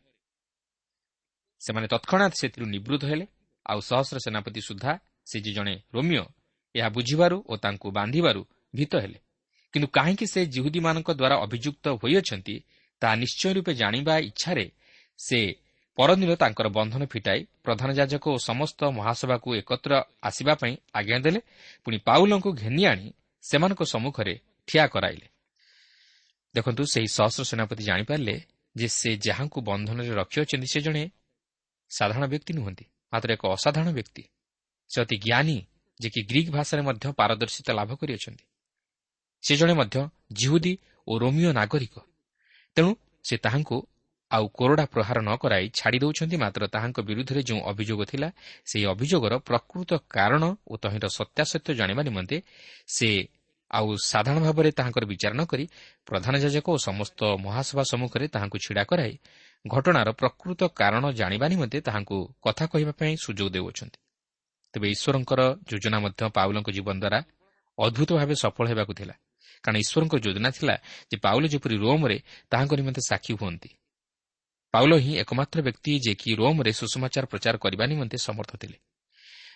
[1.61, 3.27] ସେମାନେ ତତ୍କ୍ଷଣାତ୍ ସେଥିରୁ ନିବୃତ୍ତ ହେଲେ
[3.67, 4.93] ଆଉ ସହସ୍ର ସେନାପତି ସୁଦ୍ଧା
[5.25, 6.25] ସେ ଯେ ଜଣେ ରୋମିଓ
[6.75, 8.41] ଏହା ବୁଝିବାରୁ ଓ ତାଙ୍କୁ ବାନ୍ଧିବାରୁ
[8.75, 9.19] ଭୀତ ହେଲେ।
[9.75, 12.55] କିନ୍ତୁ କାହିଁକି ସେ ଜିହୁଦୀମାନଙ୍କ ଦ୍ୱାରା ଅଭିଯୁକ୍ତ ହୋଇଅଛନ୍ତି
[13.01, 14.71] ତାହା ନିଶ୍ଚୟ ରୂପେ ଜାଣିବା ଇଚ୍ଛାରେ
[15.19, 15.41] ସେ
[15.99, 21.41] ପରଦିନ ତାଙ୍କର ବନ୍ଧନ ଫିଟାଇ ପ୍ରଧାନ ଯାଜକ ଓ ସମସ୍ତ ମହାସଭାକୁ ଏକତ୍ର ଆସିବା ପାଇଁ ଆଜ୍ଞା ଦେଲେ।
[21.85, 23.07] ପୁଣି ପାଉଲଙ୍କୁ ଘେନି ଆଣି
[23.43, 24.35] ସେମାନଙ୍କ ସମ୍ମୁଖରେ
[24.67, 25.27] ଠିଆ କରାଇଲେ।
[26.55, 28.37] ଦେଖନ୍ତୁ ସେହି ସହସ୍ର ସେନାପତି ଜାଣିପାରିଲେ
[28.77, 31.03] ଯେ ସେ ଯାହାଙ୍କୁ ବନ୍ଧନରେ ରଖିଅଛନ୍ତି ସେ ଜଣେ
[31.91, 34.23] ସାଧାରଣ ବ୍ୟକ୍ତି ନୁହନ୍ତି ମାତ୍ର ଏକ ଅସାଧାରଣ ବ୍ୟକ୍ତି।
[34.91, 35.59] ସେ ଅତି ଜ୍ଞାନୀ
[36.01, 38.45] ଯେ କି ଗ୍ରୀକ୍ ଭାଷାରେ ମଧ୍ୟ ପାରଦର୍ଶିତା ଲାଭ କରିଅଛନ୍ତି।
[39.43, 39.97] ସେ ଜଣେ ମଧ୍ୟ
[40.33, 40.73] ଜିହୁଦୀ
[41.09, 41.95] ଓ ରୋମିଓ ନାଗରିକ।
[42.77, 42.91] ତେଣୁ
[43.25, 43.77] ସେ ତାହାଙ୍କୁ
[44.31, 48.29] ଆଉ କୋରଡ଼ା ପ୍ରହାର ନ କରାଇ ଛାଡ଼ି ଦେଉଛନ୍ତି। ମାତ୍ର ତାହାଙ୍କ ବିରୁଦ୍ଧରେ ଯେଉଁ ଅଭିଯୋଗ ଥିଲା
[48.71, 52.37] ସେହି ଅଭିଯୋଗର ପ୍ରକୃତ କାରଣ ଓ ତହିଁର ସତ୍ୟାସତ୍ୟ ଜାଣିବା ନିମନ୍ତେ
[52.87, 53.09] ସେ
[53.71, 55.65] ଆଉ ସାଧାରଣ ଭାବରେ ତାହାଙ୍କର ବିଚାର ନ କରି
[56.07, 59.15] ପ୍ରଧାନ ଯାଜକ ଓ ସମସ୍ତ ମହାସଭା ସମ୍ମୁଖରେ ତାହାଙ୍କୁ ଛିଡ଼ା କରାଇ
[59.65, 63.99] ଘଟଣାର ପ୍ରକୃତ କାରଣ ଜାଣିବା ନିମନ୍ତେ ତାହାଙ୍କୁ କଥା କହିବା ପାଇଁ ସୁଯୋଗ ଦେଉଅଛନ୍ତି।
[64.75, 65.41] ତେବେ ଈଶ୍ୱରଙ୍କର
[65.71, 67.19] ଯୋଜନା ମଧ୍ୟ ପାଉଲଙ୍କ ଜୀବନ ଦ୍ୱାରା
[67.79, 69.15] ଅଦ୍ଭୁତ ଭାବେ ସଫଳ ହେବାକୁ ଥିଲା।
[69.63, 70.75] କାରଣ ଈଶ୍ୱରଙ୍କ ଯୋଜନା ଥିଲା
[71.11, 72.17] ଯେ ପାଉଲ ଯେପରି ରୋମ୍ରେ
[72.51, 73.71] ତାହାଙ୍କ ନିମନ୍ତେ ସାକ୍ଷୀ ହୁଅନ୍ତି।
[74.75, 78.79] ପାଉଲ ହିଁ ଏକମାତ୍ର ବ୍ୟକ୍ତି ଯେ କି ରୋମ୍ରେ ସୁଷମାଚାର ପ୍ରଚାର କରିବା ନିମନ୍ତେ ସମର୍ଥ ଥିଲେ।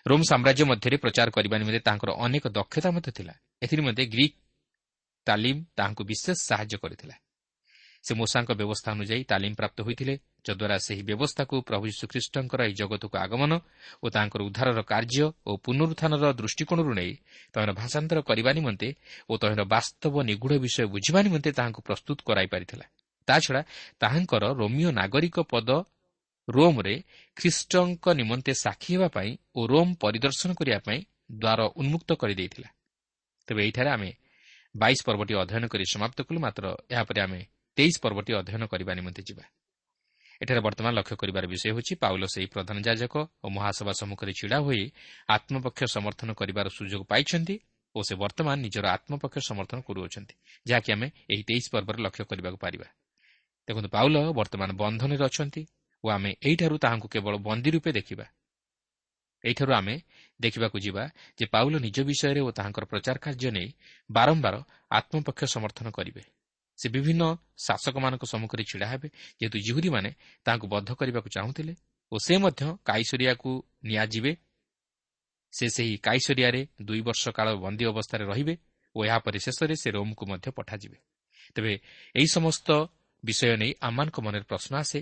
[0.06, 4.36] ରୋମ୍ ସାମ୍ରାଜ୍ୟ ମଧ୍ୟରେ ପ୍ରଚାର କରିବା ନିମନ୍ତେ ତାଙ୍କର ଅନେକ ଦକ୍ଷତା ମଧ୍ୟ ଥିଲା। ଏଥିନିମନ୍ତେ ଗ୍ରୀକ୍
[5.26, 7.14] ତାଲିମ ତାହାଙ୍କୁ ବିଶେଷ ସାହାଯ୍ୟ କରିଥିଲା।
[8.04, 10.14] ସେ ମୂଷାଙ୍କ ବ୍ୟବସ୍ଥା ଅନୁଯାୟୀ ତାଲିମ ପ୍ରାପ୍ତ ହୋଇଥିଲେ
[10.46, 13.52] ଯଦ୍ୱାରା ସେହି ବ୍ୟବସ୍ଥାକୁ ପ୍ରଭୁ ଯୀଶୁଖ୍ରୀଷ୍ଟଙ୍କର ଏହି ଜଗତକୁ ଆଗମନ
[14.02, 17.12] ଓ ତାଙ୍କର ଉଦ୍ଧାରର କାର୍ଯ୍ୟ ଓ ପୁନରୁତ୍ଥାନର ଦୃଷ୍ଟିକୋଣରୁ ନେଇ
[17.52, 18.88] ତହିଁର ଭାଷାନ୍ତର କରିବା ନିମନ୍ତେ
[19.30, 22.86] ଓ ତହିଁର ବାସ୍ତବ ନିଗୁଢ଼ ବିଷୟ ବୁଝିବା ନିମନ୍ତେ ତାହାଙ୍କୁ ପ୍ରସ୍ତୁତ କରାଇପାରିଥିଲା
[23.28, 23.62] ତାଛଡ଼ା
[24.00, 25.70] ତାହାଙ୍କର ରୋମିଓ ନାଗରିକ ପଦ
[26.48, 26.94] ରୋମ୍ରେ
[27.36, 31.00] ଖ୍ରୀଷ୍ଟଙ୍କ ନିମନ୍ତେ ସାକ୍ଷୀ ହେବା ପାଇଁ ଓ ରୋମ୍ ପରିଦର୍ଶନ କରିବା ପାଇଁ
[31.40, 32.68] ଦ୍ୱାର ଉନ୍ମୁକ୍ତ କରିଦେଇଥିଲା।
[33.48, 34.10] ତେବେ ଏହିଠାରେ ଆମେ
[34.74, 37.40] ବାଇଶ ପର୍ବଟି ଅଧ୍ୟୟନ କରି ସମାପ୍ତ କଲୁ ମାତ୍ର ଏହାପରେ ଆମେ
[37.76, 39.44] ତେଇଶ ପର୍ବଟି ଅଧ୍ୟୟନ କରିବା ନିମନ୍ତେ ଯିବା।
[40.40, 44.82] ଏଠାରେ ବର୍ତ୍ତମାନ ଲକ୍ଷ୍ୟ କରିବାର ବିଷୟ ହେଉଛି ପାଉଲ ସେହି ପ୍ରଧାନ ଯାଜକ ଓ ମହାସଭା ସମ୍ମୁଖରେ ଛିଡ଼ା ହୋଇ
[45.28, 47.56] ଆତ୍ମପକ୍ଷ ସମର୍ଥନ କରିବାର ସୁଯୋଗ ପାଇଛନ୍ତି
[47.94, 50.34] ଓ ସେ ବର୍ତ୍ତମାନ ନିଜର ଆତ୍ମପକ୍ଷ ସମର୍ଥନ କରୁଅଛନ୍ତି
[50.66, 52.88] ଯାହାକି ଆମେ ଏହି ତେଇଶ ପର୍ବରେ ଲକ୍ଷ୍ୟ କରିବାକୁ ପାରିବା।
[53.68, 55.62] ଦେଖନ୍ତୁ ପାଉଲ ବର୍ତ୍ତମାନ ବନ୍ଧନରେ ଅଛନ୍ତି
[56.04, 58.26] ଓ ଆମେ ଏହିଠାରୁ ତାହାଙ୍କୁ କେବଳ ବନ୍ଦୀ ରୂପେ ଦେଖିବା।
[59.44, 59.94] ଏହିଠାରୁ ଆମେ
[60.40, 61.04] ଦେଖିବାକୁ ଯିବା
[61.38, 63.68] ଯେ ପାଉଲ ନିଜ ବିଷୟରେ ଓ ତାହାଙ୍କର ପ୍ରଚାର କାର୍ଯ୍ୟ ନେଇ
[64.10, 64.54] ବାରମ୍ବାର
[64.90, 66.22] ଆତ୍ମପକ୍ଷ ସମର୍ଥନ କରିବେ।
[66.80, 67.24] ସେ ବିଭିନ୍ନ
[67.66, 69.08] ଶାସକମାନଙ୍କ ସମ୍ମୁଖରେ ଛିଡ଼ା ହେବେ।
[69.40, 70.10] ଯେହେତୁ ଜିହୁରୀମାନେ
[70.44, 71.74] ତାହାଙ୍କୁ ବଦ୍ଧ କରିବାକୁ ଚାହୁଁଥିଲେ
[72.12, 73.50] ଓ ସେ ମଧ୍ୟ କାଇସରିଆକୁ
[73.84, 74.32] ନିଆଯିବେ।
[75.52, 78.54] ସେ ସେହି କାଇସରିଆରେ ଦୁଇ ବର୍ଷ କାଳ ବନ୍ଦୀ ଅବସ୍ଥାରେ ରହିବେ
[78.94, 80.98] ଓ ଏହାପରେ ଶେଷରେ ସେ ରୋମ୍କୁ ମଧ୍ୟ ପଠାଯିବେ।
[81.54, 81.72] ତେବେ
[82.16, 82.68] ଏହି ସମସ୍ତ
[83.24, 85.00] ବିଷୟ ନେଇ ଆମମାନଙ୍କ ମନରେ ପ୍ରଶ୍ନ ଆସେ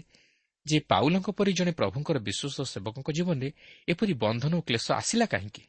[0.67, 3.49] ଯେ ପାଉଲଙ୍କ ପରି ଜଣେ ପ୍ରଭୁଙ୍କର ବିଶ୍ୱସ୍ତ ସେବକଙ୍କ ଜୀବନରେ
[3.89, 5.63] ଏପରି ବନ୍ଧନ ଓ କ୍ଲେଶ ଆସିଲା କାହିଁକି?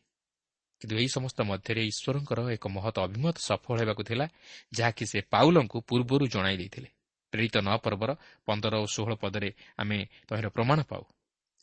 [0.81, 4.25] କିନ୍ତୁ ଏହି ସମସ୍ତ ମଧ୍ୟରେ ଈଶ୍ୱରଙ୍କର ଏକ ମହତ ଅଭିମତ ସଫଳ ହେବାକୁ ଥିଲା
[4.73, 6.89] ଯାହାକି ସେ ପାଉଲଙ୍କୁ ପୂର୍ବରୁ ଜଣାଇ ଦେଇଥିଲେ।
[7.33, 8.11] ପ୍ରେରିତ ନଅ ପର୍ବର
[8.45, 11.03] ପନ୍ଦର ଓ ଷୋହଳ ପଦରେ ଆମେ ତହିଁର ପ୍ରମାଣ ପାଉ।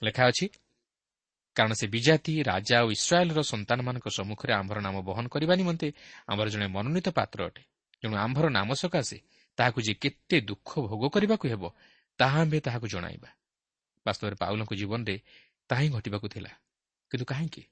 [0.02, 0.46] ଲେଖା ଅଛି
[1.56, 5.88] କାରଣ ସେ ବିଜାତି ରାଜା ଓ ଇସ୍ରାଏଲ୍ର ସନ୍ତାନମାନଙ୍କ ସମ୍ମୁଖରେ ଆମ୍ଭର ନାମ ବହନ କରିବା ନିମନ୍ତେ
[6.26, 7.62] ଆମର ଜଣେ ମନୋନୀତ ପାତ୍ର ଅଟେ।
[8.02, 9.18] ତେଣୁ ଆମ୍ଭର ନାମ ସକାଶେ
[9.56, 11.64] ତାହାକୁ ଯେ କେତେ ଦୁଃଖ ଭୋଗ କରିବାକୁ ହେବ
[12.18, 13.30] ତାହା ଆମ୍ଭେ ତାହାକୁ ଜଣାଇବା।
[14.06, 15.16] ବାସ୍ତବରେ ପାଉଲଙ୍କ ଜୀବନରେ
[15.68, 16.50] ତାହା ହିଁ ଘଟିବାକୁ ଥିଲା।
[17.10, 17.62] କିନ୍ତୁ କାହିଁକି?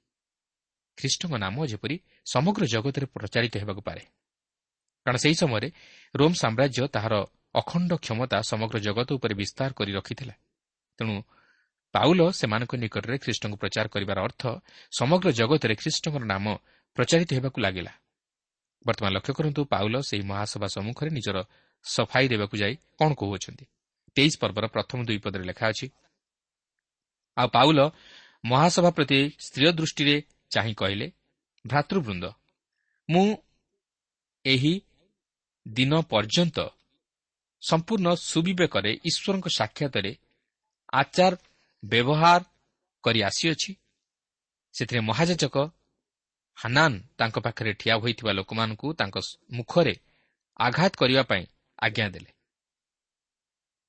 [0.97, 1.95] ଖ୍ରୀଷ୍ଟଙ୍କ ନାମ ଯେପରି
[2.33, 4.03] ସମଗ୍ର ଜଗତରେ ପ୍ରଚାରିତ ହେବାକୁ ପାରେ।
[5.05, 5.69] କାରଣ ସେହି ସମୟରେ
[6.15, 7.13] ରୋମ୍ ସାମ୍ରାଜ୍ୟ ତାହାର
[7.55, 10.35] ଅଖଣ୍ଡ କ୍ଷମତା ସମଗ୍ର ଜଗତ ଉପରେ ବିସ୍ତାର କରି ରଖିଥିଲା।
[10.99, 11.15] ତେଣୁ
[11.93, 14.43] ପାଉଲ ସେମାନଙ୍କ ନିକଟରେ ଖ୍ରୀଷ୍ଟଙ୍କୁ ପ୍ରଚାର କରିବାର ଅର୍ଥ
[14.99, 16.45] ସମଗ୍ର ଜଗତରେ ଖ୍ରୀଷ୍ଟଙ୍କର ନାମ
[16.97, 17.93] ପ୍ରଚାରିତ ହେବାକୁ ଲାଗିଲା।
[18.85, 21.37] ବର୍ତ୍ତମାନ ଲକ୍ଷ୍ୟ କରନ୍ତୁ ପାଉଲ ସେହି ମହାସଭା ସମ୍ମୁଖରେ ନିଜର
[21.85, 23.65] ସଫାଇ ଦେବାକୁ ଯାଇ କ'ଣ କହୁଅଛନ୍ତି।
[24.15, 25.87] ତେଇଶ ପର୍ବର ପ୍ରଥମ ଦୁଇ ପଦରେ ଲେଖା ଅଛି
[27.37, 27.79] ଆଉ ପାଉଲ
[28.45, 30.15] ମହାସଭା ପ୍ରତି ସ୍ତ୍ରୀୟ ଦୃଷ୍ଟିରେ
[30.51, 31.07] ଚାହିଁ କହିଲେ
[31.65, 32.25] ଭ୍ରାତୃବୃନ୍ଦ
[33.09, 33.27] ମୁଁ
[34.45, 34.73] ଏହି
[35.67, 36.57] ଦିନ ପର୍ଯ୍ୟନ୍ତ
[37.63, 40.11] ସମ୍ପୂର୍ଣ୍ଣ ସୁବିବେକରେ ଈଶ୍ୱରଙ୍କ ସାକ୍ଷାତରେ
[40.93, 41.33] ଆଚାର
[41.83, 42.41] ବ୍ୟବହାର
[43.03, 43.71] କରି ଆସିଅଛି।
[44.73, 45.55] ସେଥିରେ ମହାଯାଚକ
[46.57, 49.17] ହାନାନ୍ ତାଙ୍କ ପାଖରେ ଠିଆ ହୋଇଥିବା ଲୋକମାନଙ୍କୁ ତାଙ୍କ
[49.51, 49.95] ମୁଖରେ
[50.59, 51.43] ଆଘାତ କରିବା ପାଇଁ
[51.79, 52.31] ଆଜ୍ଞା ଦେଲେ।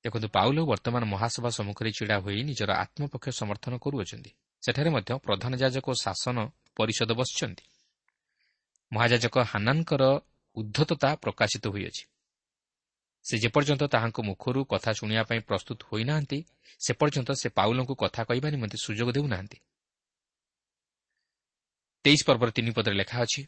[0.05, 4.31] ଦେଖନ୍ତୁ ପାଉଲ ବର୍ତ୍ତମାନ ମହାସଭା ସମ୍ମୁଖରେ ଛିଡ଼ା ହୋଇ ନିଜର ଆତ୍ମପକ୍ଷ ସମର୍ଥନ କରୁଅଛନ୍ତି।
[4.63, 6.37] ସେଠାରେ ମଧ୍ୟ ପ୍ରଧାନ ଯାଜକ ଓ ଶାସନ
[6.75, 7.65] ପରିଷଦ ବସିଛନ୍ତି।
[8.91, 10.03] ମହାଯାଜକ ହାନାନଙ୍କର
[10.57, 12.03] ଉଦ୍ଧତତା ପ୍ରକାଶିତ ହୋଇଅଛି।
[13.25, 16.39] ସେ ଯେପର୍ଯ୍ୟନ୍ତ ତାହାଙ୍କ ମୁଖରୁ କଥା ଶୁଣିବା ପାଇଁ ପ୍ରସ୍ତୁତ ହୋଇନାହାନ୍ତି
[16.81, 19.57] ସେ ପର୍ଯ୍ୟନ୍ତ ସେ ପାଉଲଙ୍କୁ କଥା କହିବା ନିମନ୍ତେ ସୁଯୋଗ ଦେଉନାହାନ୍ତି।
[22.05, 23.41] ତେଇଶ ପର୍ବର ତିନି ପଦରେ ଲେଖା ଅଛି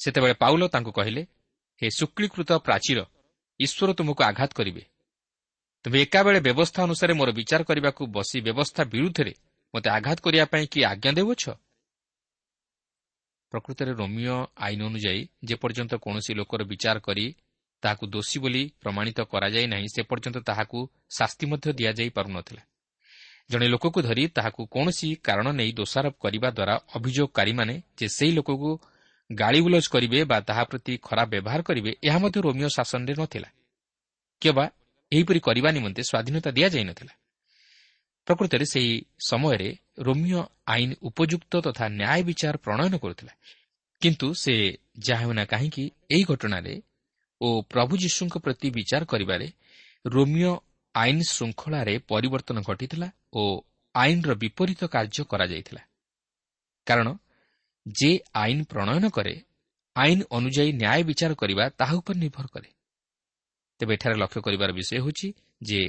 [0.00, 1.22] ସେତେବେଳେ ପାଉଲ ତାଙ୍କୁ କହିଲେ
[1.82, 2.98] ହେ ଶୁକ୍ଳୀକୃତ ପ୍ରାଚୀର
[3.60, 4.82] ଈଶ୍ୱର ତୁମକୁ ଆଘାତ କରିବେ।
[5.84, 9.32] ତୁମେ ଏକାବେଳେ ବ୍ୟବସ୍ଥା ଅନୁସାରେ ମୋର ବିଚାର କରିବାକୁ ବସି ବ୍ୟବସ୍ଥା ବିରୁଦ୍ଧରେ
[9.74, 11.44] ମୋତେ ଆଘାତ କରିବା ପାଇଁ କି ଆଜ୍ଞା ଦେଉଅଛ?
[13.52, 17.26] ପ୍ରକୃତରେ ରୋମିଓ ଆଇନ ଅନୁଯାୟୀ ଯେପର୍ଯ୍ୟନ୍ତ କୌଣସି ଲୋକର ବିଚାର କରି
[17.82, 20.78] ତାହାକୁ ଦୋଷୀ ବୋଲି ପ୍ରମାଣିତ କରାଯାଇ ନାହିଁ ସେ ପର୍ଯ୍ୟନ୍ତ ତାହାକୁ
[21.18, 22.62] ଶାସ୍ତି ମଧ୍ୟ ଦିଆଯାଇ ପାରୁନଥିଲା।
[23.50, 28.70] ଜଣେ ଲୋକକୁ ଧରି ତାହାକୁ କୌଣସି କାରଣ ନେଇ ଦୋଷାରୋପ କରିବା ଦ୍ୱାରା ଅଭିଯୋଗକାରୀମାନେ ଯେ ସେହି ଲୋକକୁ
[29.32, 33.48] ଗାଳିଗୁଲଜ କରିବେ ବା ତାହା ପ୍ରତି ଖରାପ ବ୍ୟବହାର କରିବେ ଏହା ମଧ୍ୟ ରୋମିଓ ଶାସନରେ ନଥିଲା।
[34.42, 34.64] କିମ୍ବା
[35.12, 37.14] ଏହିପରି କରିବା ନିମନ୍ତେ ସ୍ୱାଧୀନତା ଦିଆଯାଇନଥିଲା।
[38.26, 38.92] ପ୍ରକୃତରେ ସେହି
[39.28, 39.68] ସମୟରେ
[39.98, 43.32] ରୋମିଓ ଆଇନ ଉପଯୁକ୍ତ ତଥା ନ୍ୟାୟ ବିଚାର ପ୍ରଣୟନ କରୁଥିଲା।
[44.02, 44.54] କିନ୍ତୁ ସେ
[44.98, 46.74] ଯାହା ହେଉନା କାହିଁକି ଏହି ଘଟଣାରେ
[47.40, 49.46] ଓ ପ୍ରଭୁ ଯୀଶୁଙ୍କ ପ୍ରତି ବିଚାର କରିବାରେ
[50.06, 50.52] ରୋମିଓ
[50.94, 53.42] ଆଇନ ଶୃଙ୍ଖଳାରେ ପରିବର୍ତ୍ତନ ଘଟିଥିଲା ଓ
[53.94, 55.82] ଆଇନର ବିପରୀତ କାର୍ଯ୍ୟ କରାଯାଇଥିଲା।
[56.86, 57.08] କାରଣ
[57.86, 59.34] ଯେ ଆଇନ ପ୍ରଣୟନ କରେ
[59.96, 62.68] ଆଇନ ଅନୁଯାୟୀ ନ୍ୟାୟ ବିଚାର କରିବା ତାହା ଉପରେ ନିର୍ଭର କରେ।
[63.78, 65.28] ତେବେ ଏଠାରେ ଲକ୍ଷ୍ୟ କରିବାର ବିଷୟ ହେଉଛି
[65.62, 65.80] ଯେ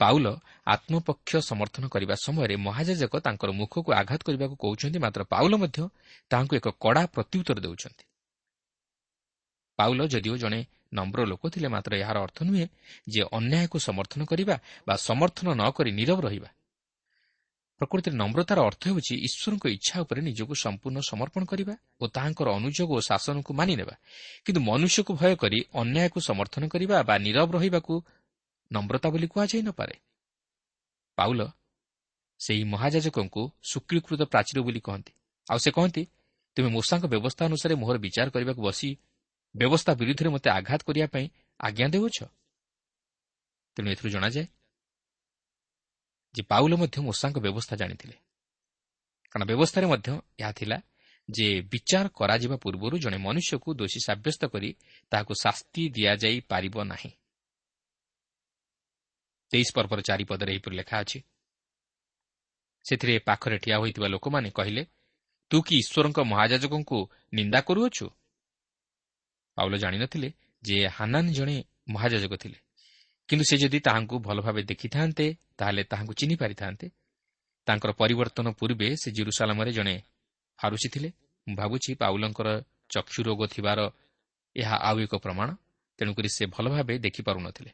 [0.00, 0.26] ପାଉଲ
[0.66, 5.78] ଆତ୍ମପକ୍ଷ ସମର୍ଥନ କରିବା ସମୟରେ ମହାଜାଜକ ତାଙ୍କର ମୁଖକୁ ଆଘାତ କରିବାକୁ କହୁଛନ୍ତି ମାତ୍ର ପାଉଲ ମଧ୍ୟ
[6.30, 8.04] ତାହାଙ୍କୁ ଏକ କଡ଼ା ପ୍ରତ୍ୟୁତ୍ତର ଦେଉଛନ୍ତି।
[9.78, 10.60] ପାଉଲ ଯଦିଓ ଜଣେ
[10.94, 12.66] ନମ୍ର ଲୋକ ଥିଲେ ମାତ୍ର ଏହାର ଅର୍ଥ ନୁହେଁ
[13.08, 16.50] ଯେ ଅନ୍ୟାୟକୁ ସମର୍ଥନ କରିବା ବା ସମର୍ଥନ ନ କରି ନିରବ ରହିବା।
[17.84, 23.00] ପ୍ରକୃତିରେ ନମ୍ରତାର ଅର୍ଥ ହେଉଛି ଈଶ୍ୱରଙ୍କ ଇଚ୍ଛା ଉପରେ ନିଜକୁ ସମ୍ପୂର୍ଣ୍ଣ ସମର୍ପଣ କରିବା ଓ ତାହାଙ୍କର ଅନୁଯୋଗ ଓ
[23.08, 23.94] ଶାସନକୁ ମାନିନେବା।
[24.44, 27.94] କିନ୍ତୁ ମନୁଷ୍ୟକୁ ଭୟ କରି ଅନ୍ୟାୟକୁ ସମର୍ଥନ କରିବା ବା ନିରବ ରହିବାକୁ
[28.70, 29.94] ନମ୍ରତା ବୋଲି କୁହାଯାଇ ନପାରେ
[31.18, 31.40] ପାଉଲ
[32.40, 35.12] ସେହି ମହାଯାଜକଙ୍କୁ ସୁକୀକୃତ ପ୍ରାଚୀର ବୋଲି କହନ୍ତି।
[35.46, 36.02] ଆଉ ସେ କହନ୍ତି
[36.56, 38.90] ତୁମେ ମୂଷାଙ୍କ ବ୍ୟବସ୍ଥା ଅନୁସାରେ ମୋହର ବିଚାର କରିବାକୁ ବସି
[39.54, 41.26] ବ୍ୟବସ୍ଥା ବିରୁଦ୍ଧରେ ମୋତେ ଆଘାତ କରିବା ପାଇଁ
[41.60, 42.18] ଆଜ୍ଞା ଦେଉଛ?
[43.76, 44.46] ତେଣୁ ଏଥିରୁ ଜଣାଯାଏ
[46.34, 48.16] ଯେ ପାଉଲ ମଧ୍ୟ ମୂଷାଙ୍କ ବ୍ୟବସ୍ଥା ଜାଣିଥିଲେ।
[49.30, 50.82] କାରଣ ବ୍ୟବସ୍ଥାରେ ମଧ୍ୟ ଏହା ଥିଲା
[51.30, 54.70] ଯେ ବିଚାର କରାଯିବା ପୂର୍ବରୁ ଜଣେ ମନୁଷ୍ୟକୁ ଦୋଷୀ ସାବ୍ୟସ୍ତ କରି
[55.10, 57.10] ତାହାକୁ ଶାସ୍ତି ଦିଆଯାଇ ପାରିବ ନାହିଁ।
[59.50, 61.22] ତେଇଶ ପର୍ବର ଚାରିପଦରେ ଏହିପରି ଲେଖା ଅଛି।
[62.84, 64.86] ସେଥିରେ ପାଖରେ ଠିଆ ହୋଇଥିବା ଲୋକମାନେ କହିଲେ
[65.50, 66.98] ତୁ କି ଈଶ୍ୱରଙ୍କ ମହାଜାଜକଙ୍କୁ
[67.32, 68.06] ନିନ୍ଦା କରୁଅଛୁ?
[69.56, 72.63] ପାଉଲ ଜାଣିନଥିଲେ ଯେ ହାନାନ ଜଣେ ମହାଜାଜକ ଥିଲେ।
[73.28, 75.26] କିନ୍ତୁ ସେ ଯଦି ତାହାଙ୍କୁ ଭଲ ଭାବେ ଦେଖିଥାନ୍ତେ
[75.58, 76.86] ତାହେଲେ ତାହାଙ୍କୁ ଚିହ୍ନି ପାରିଥାନ୍ତେ।
[77.66, 79.96] ତାଙ୍କର ପରିବର୍ତ୍ତନ ପୂର୍ବେ ସେ ଜିରୁସାଲାମରେ ଜଣେ
[80.58, 81.08] ଫାରୁସି ଥିଲେ।
[81.46, 82.48] ମୁଁ ଭାବୁଛି ପାଉଲଙ୍କର
[82.90, 83.80] ଚକ୍ଷୁ ରୋଗ ଥିବାର
[84.56, 85.48] ଏହା ଆଉ ଏକ ପ୍ରମାଣ।
[85.98, 87.70] ତେଣୁକରି ସେ ଭଲ ଭାବେ ଦେଖିପାରୁନଥିଲେ।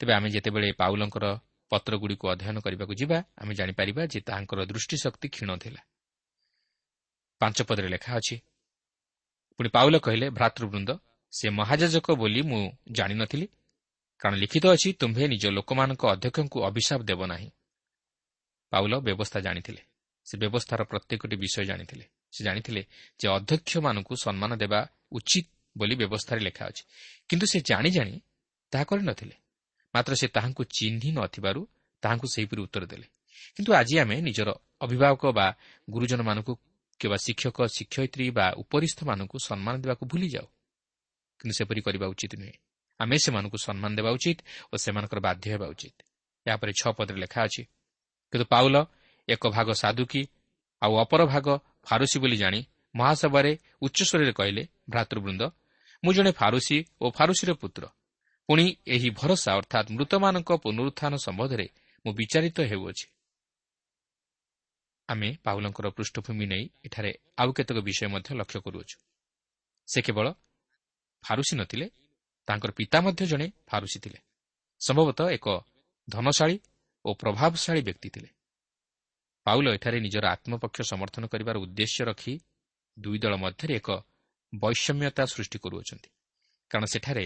[0.00, 1.26] ତେବେ ଆମେ ଯେତେବେଳେ ପାଉଲଙ୍କର
[1.72, 5.80] ପତ୍ରଗୁଡ଼ିକୁ ଅଧ୍ୟୟନ କରିବାକୁ ଯିବା ଆମେ ଜାଣିପାରିବା ଯେ ତାହାଙ୍କର ଦୃଷ୍ଟିଶକ୍ତି କ୍ଷୀଣ ଥିଲା।
[7.40, 8.36] ପାଞ୍ଚ ପଦରେ ଲେଖା ଅଛି
[9.60, 10.90] ପୁଣି ପାଉଲ କହିଲେ ଭ୍ରାତୃବୃନ୍ଦ
[11.32, 13.46] ସେ ମହାଯାଜକ ବୋଲି ମୁଁ ଜାଣିନଥିଲି।
[14.18, 17.50] କାରଣ ଲିଖିତ ଅଛି ତୁମ୍ଭେ ନିଜ ଲୋକମାନଙ୍କ ଅଧ୍ୟକ୍ଷଙ୍କୁ ଅଭିଶାପ ଦେବ ନାହିଁ।
[18.70, 19.82] ପାଉଲ ବ୍ୟବସ୍ଥା ଜାଣିଥିଲେ।
[20.24, 22.86] ସେ ବ୍ୟବସ୍ଥାର ପ୍ରତ୍ୟେକଟି ବିଷୟ ଜାଣିଥିଲେ। ସେ ଜାଣିଥିଲେ
[23.18, 25.48] ଯେ ଅଧ୍ୟକ୍ଷମାନଙ୍କୁ ସମ୍ମାନ ଦେବା ଉଚିତ
[25.78, 26.84] ବୋଲି ବ୍ୟବସ୍ଥାରେ ଲେଖା ଅଛି।
[27.28, 28.20] କିନ୍ତୁ ସେ ଜାଣି ଜାଣି
[28.70, 29.36] ତାହା କରିନଥିଲେ।
[29.94, 31.68] ମାତ୍ର ସେ ତାହାଙ୍କୁ ଚିହ୍ନି ନଥିବାରୁ
[32.02, 33.06] ତାହାଙ୍କୁ ସେହିପରି ଉତ୍ତର ଦେଲେ।
[33.56, 35.56] କିନ୍ତୁ ଆଜି ଆମେ ନିଜର ଅଭିଭାବକ ବା
[35.90, 36.54] ଗୁରୁଜନମାନଙ୍କୁ
[37.00, 40.46] କିମ୍ବା ଶିକ୍ଷକ ଶିକ୍ଷୟିତ୍ରୀ ବା ଉପରିସ୍ଥମାନଙ୍କୁ ସମ୍ମାନ ଦେବାକୁ ଭୁଲିଯାଉ।
[41.38, 42.52] କିନ୍ତୁ ସେପରି କରିବା ଉଚିତ ନୁହେଁ।
[43.00, 44.38] ଆମେ ସେମାନଙ୍କୁ ସମ୍ମାନ ଦେବା ଉଚିତ
[44.72, 45.96] ଓ ସେମାନଙ୍କର ବାଧ୍ୟ ହେବା ଉଚିତ।
[46.46, 47.62] ଏହାପରେ ଛଅ ପଦରେ ଲେଖା ଅଛି
[48.32, 48.76] କିନ୍ତୁ ପାଉଲ
[49.28, 50.22] ଏକ ଭାଗ ସାଧୁକି
[50.82, 51.46] ଆଉ ଅପର ଭାଗ
[51.86, 52.60] ଫାରୁସି ବୋଲି ଜାଣି
[52.94, 53.52] ମହାସଭାରେ
[53.82, 55.42] ଉଚ୍ଚସ୍ୱରରେ କହିଲେ ଭ୍ରାତୃବୃନ୍ଦ
[56.02, 57.84] ମୁଁ ଜଣେ ଫାରୁସି ଓ ଫାରୁସିର ପୁତ୍ର।
[58.48, 61.66] ପୁଣି ଏହି ଭରସା ଅର୍ଥାତ୍ ମୃତମାନଙ୍କ ପୁନରୁତ୍ଥାନ ସମ୍ବନ୍ଧରେ
[62.04, 63.06] ମୁଁ ବିଚାରିତ ହେଉଅଛି।
[65.08, 68.96] ଆମେ ପାଉଲଙ୍କର ପୃଷ୍ଠଭୂମି ନେଇ ଏଠାରେ ଆଉ କେତେକ ବିଷୟ ମଧ୍ୟ ଲକ୍ଷ୍ୟ କରୁଅଛୁ।
[69.88, 70.26] ସେ କେବଳ
[71.24, 71.86] ଫାରୁସି ନଥିଲେ
[72.48, 74.18] ତାଙ୍କର ପିତା ମଧ୍ୟ ଜଣେ ଫାରୁସି ଥିଲେ।
[74.80, 75.46] ସମ୍ଭବତଃ ଏକ
[76.08, 76.56] ଧନଶାଳୀ
[77.04, 78.28] ଓ ପ୍ରଭାବଶାଳୀ ବ୍ୟକ୍ତି ଥିଲେ।
[79.46, 82.34] ପାଉଲ ଏଠାରେ ନିଜର ଆତ୍ମପକ୍ଷ ସମର୍ଥନ କରିବାର ଉଦ୍ଦେଶ୍ୟ ରଖି
[82.96, 83.88] ଦୁଇ ଦଳ ମଧ୍ୟରେ ଏକ
[84.54, 86.10] ବୈଷମ୍ୟତା ସୃଷ୍ଟି କରୁଅଛନ୍ତି।
[86.70, 87.24] କାରଣ ସେଠାରେ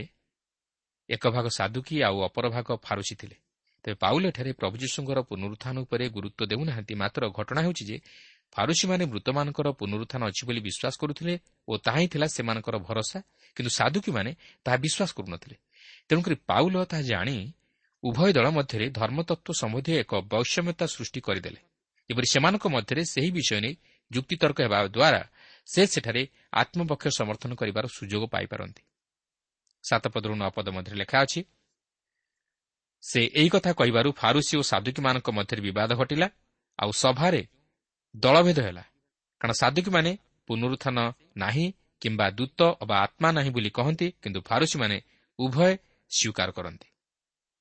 [1.11, 3.37] ଏକ ଭାଗ ସାଧୁକି ଆଉ ଅପର ଭାଗ ଫାରୁସି ଥିଲେ।
[3.85, 7.97] ତେବେ ପାଉଲ ଏଠାରେ ପ୍ରଭୁ ଯୀଶୁଙ୍କର ପୁନରୁତ୍ଥାନ ଉପରେ ଗୁରୁତ୍ୱ ଦେଉନାହାନ୍ତି। ମାତ୍ର ଘଟଣା ହେଉଛି ଯେ
[8.53, 11.35] ଫାରୁସିମାନେ ମୃତମାନଙ୍କର ପୁନରୁତ୍ଥାନ ଅଛି ବୋଲି ବିଶ୍ୱାସ କରୁଥିଲେ
[11.69, 13.19] ଓ ତାହା ହିଁ ଥିଲା ସେମାନଙ୍କର ଭରସା
[13.57, 14.31] କିନ୍ତୁ ସାଧୁକୀମାନେ
[14.65, 15.57] ତାହା ବିଶ୍ୱାସ କରୁନଥିଲେ।
[16.09, 17.37] ତେଣୁକରି ପାଉଲ ତାହା ଜାଣି
[18.03, 21.61] ଉଭୟ ଦଳ ମଧ୍ୟରେ ଧର୍ମତତ୍ତ୍ୱ ସମ୍ବନ୍ଧୀୟ ଏକ ବୈଷମ୍ୟତା ସୃଷ୍ଟି କରିଦେଲେ।
[22.11, 23.75] ଯେପରି ସେମାନଙ୍କ ମଧ୍ୟରେ ସେହି ବିଷୟ ନେଇ
[24.11, 25.23] ଯୁକ୍ତିତର୍କ ହେବା ଦ୍ୱାରା
[25.69, 28.83] ସେ ସେଠାରେ ଆତ୍ମପକ୍ଷ ସମର୍ଥନ କରିବାର ସୁଯୋଗ ପାଇପାରନ୍ତି।
[29.85, 31.41] ସାତ ପଦରୁ ନଅ ପଦ ମଧ୍ୟରେ ଲେଖା ଅଛି
[33.03, 36.29] ସେ ଏହି କଥା କହିବାରୁ ଫାରୁସି ଓ ସାଧୁକୀମାନଙ୍କ ମଧ୍ୟରେ ବିବାଦ ଘଟିଲା
[36.79, 37.43] ଆଉ ସଭାରେ
[38.17, 38.85] ଦଳଭେଦ ହେଲା।
[39.41, 40.99] କାରଣ ସାଧୁକୀମାନେ ପୁନରୁତ୍ଥାନ
[41.37, 44.97] ନାହିଁ କିମ୍ବା ଦୂତ ଅବା ଆତ୍ମା ନାହିଁ ବୋଲି କହନ୍ତି କିନ୍ତୁ ଫାରୁସିମାନେ
[45.39, 45.77] ଉଭୟ
[46.11, 46.89] ସ୍ୱୀକାର କରନ୍ତି।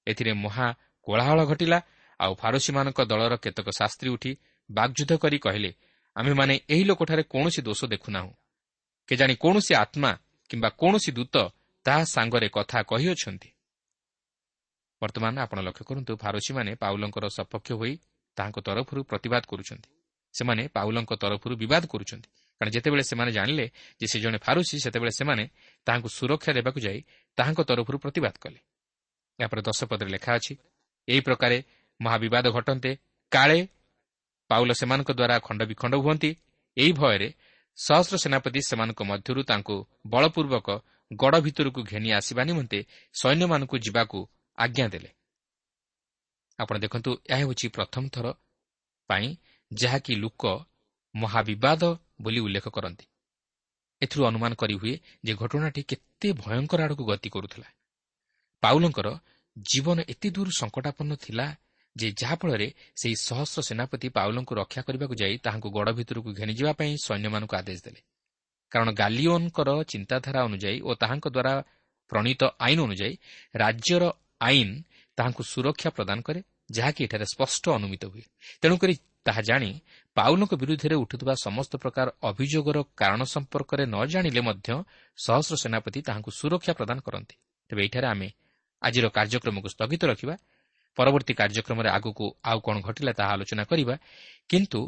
[0.08, 0.68] ଏଥିରେ ମହା
[1.04, 1.82] କୋଳାହଳ ଘଟିଲା
[2.20, 4.32] ଆଉ ଫାରୁସିମାନଙ୍କ ଦଳର କେତେକ ଶାସ୍ତ୍ରୀ ଉଠି
[4.72, 5.72] ବାଗ୍ଯୁଦ୍ଧ କରି କହିଲେ
[6.16, 8.34] ଆମ୍ଭେମାନେ ଏହି ଲୋକଠାରେ କୌଣସି ଦୋଷ ଦେଖୁନାହୁଁ।
[9.08, 10.12] କେଜାଣି କୌଣସି ଆତ୍ମା
[10.50, 11.36] କିମ୍ବା କୌଣସି ଦୂତ
[11.84, 13.50] ତାହା ସାଙ୍ଗରେ କଥା କହିଅଛନ୍ତି।
[15.02, 17.94] ବର୍ତ୍ତମାନ ଆପଣ ଲକ୍ଷ୍ୟ କରନ୍ତୁ ଫାରୋସିମାନେ ପାଉଲଙ୍କର ସପକ୍ଷ ହୋଇ
[18.38, 19.90] ତାହାଙ୍କ ତରଫରୁ ପ୍ରତିବାଦ କରୁଛନ୍ତି।
[20.38, 23.65] ସେମାନେ ପାଉଲଙ୍କ ତରଫରୁ ବିବାଦ କରୁଛନ୍ତି। କାରଣ ଯେତେବେଳେ ସେମାନେ ଜାଣିଲେ
[24.00, 25.43] ଯେ ସେ ଜଣେ ଫାରୁସି ସେତେବେଳେ ସେମାନେ
[25.88, 27.00] ତାହାଙ୍କୁ ସୁରକ୍ଷା ଦେବାକୁ ଯାଇ
[27.38, 28.60] ତାହାଙ୍କ ତରଫରୁ ପ୍ରତିବାଦ କଲେ।
[29.39, 30.54] ଏହାପରେ ଦଶପଦରେ ଲେଖା ଅଛି
[31.08, 31.58] ଏହି ପ୍ରକାରେ
[32.00, 32.91] ମହାବିବାଦ ଘଟନ୍ତେ
[33.32, 33.60] କାଳେ
[34.50, 36.32] ପାଉଲ ସେମାନଙ୍କ ଦ୍ୱାରା ଖଣ୍ଡ ବିଖଣ୍ଡ ହୁଅନ୍ତି।
[36.78, 37.30] ଏହି ଭୟରେ
[37.78, 39.76] ସହସ୍ର ସେନାପତି ସେମାନଙ୍କ ମଧ୍ୟରୁ ତାଙ୍କୁ
[40.08, 40.67] ବଳପୂର୍ବକ
[41.12, 42.80] ଗଡ଼ ଭିତରକୁ ଘେନି ଆସିବା ନିମନ୍ତେ
[43.13, 44.19] ସୈନ୍ୟମାନଙ୍କୁ ଯିବାକୁ
[44.58, 45.10] ଆଜ୍ଞା ଦେଲେ।
[46.60, 48.26] ଆପଣ ଦେଖନ୍ତୁ ଏହା ହେଉଛି ପ୍ରଥମ ଥର
[49.10, 49.28] ପାଇଁ
[49.74, 50.66] ଯାହାକି ଲୋକ
[51.16, 53.06] ମହାବିବାଦ ବୋଲି ଉଲ୍ଲେଖ କରନ୍ତି।
[54.02, 57.68] ଏଥିରୁ ଅନୁମାନ କରିହୁଏ ଯେ ଘଟଣାଟି କେତେ ଭୟଙ୍କର ଆଡ଼କୁ ଗତି କରୁଥିଲା।
[58.62, 59.08] ପାଉଲଙ୍କର
[59.58, 61.58] ଜୀବନ ଏତେ ଦୂର ସଙ୍କଟାପନ୍ନ ଥିଲା
[61.96, 67.56] ଯେ ଯାହାଫଳରେ ସେହି ସହସ୍ର ସେନାପତି ପାଉଲଙ୍କୁ ରକ୍ଷା କରିବାକୁ ଯାଇ ତାହାଙ୍କୁ ଗଡ଼ ଭିତରକୁ ଘେନିଯିବା ପାଇଁ ସୈନ୍ୟମାନଙ୍କୁ
[67.56, 68.02] ଆଦେଶ ଦେଲେ।
[68.72, 71.54] କାରଣ ଗାଲିଓନଙ୍କର ଚିନ୍ତାଧାରା ଅନୁଯାୟୀ ଓ ତାହାଙ୍କ ଦ୍ୱାରା
[72.10, 73.14] ପ୍ରଣୀତ ଆଇନ ଅନୁଯାୟୀ
[73.56, 74.04] ରାଜ୍ୟର
[74.42, 74.70] ଆଇନ
[75.18, 78.24] ତାହାଙ୍କୁ ସୁରକ୍ଷା ପ୍ରଦାନ କରେ ଯାହାକି ଏଠାରେ ସ୍ପଷ୍ଟ ଅନୁମିତ ହୁଏ।
[78.62, 78.94] ତେଣୁକରି
[79.28, 79.70] ତାହା ଜାଣି
[80.18, 84.70] ପାଉଲଙ୍କ ବିରୁଦ୍ଧରେ ଉଠୁଥିବା ସମସ୍ତ ପ୍ରକାର ଅଭିଯୋଗର କାରଣ ସମ୍ପର୍କରେ ନ ଜାଣିଲେ ମଧ୍ୟ
[85.18, 87.36] ସହସ୍ର ସେନାପତି ତାହାଙ୍କୁ ସୁରକ୍ଷା ପ୍ରଦାନ କରନ୍ତି।
[87.70, 88.28] ତେବେ ଏଠାରେ ଆମେ
[88.82, 90.36] ଆଜିର କାର୍ଯ୍ୟକ୍ରମକୁ ସ୍ଥଗିତ ରଖିବା।
[90.98, 93.96] ପରବର୍ତ୍ତୀ କାର୍ଯ୍ୟକ୍ରମରେ ଆଗକୁ ଆଉ କ'ଣ ଘଟିଲା ତାହା ଆଲୋଚନା କରିବା।
[94.50, 94.80] କିନ୍ତୁ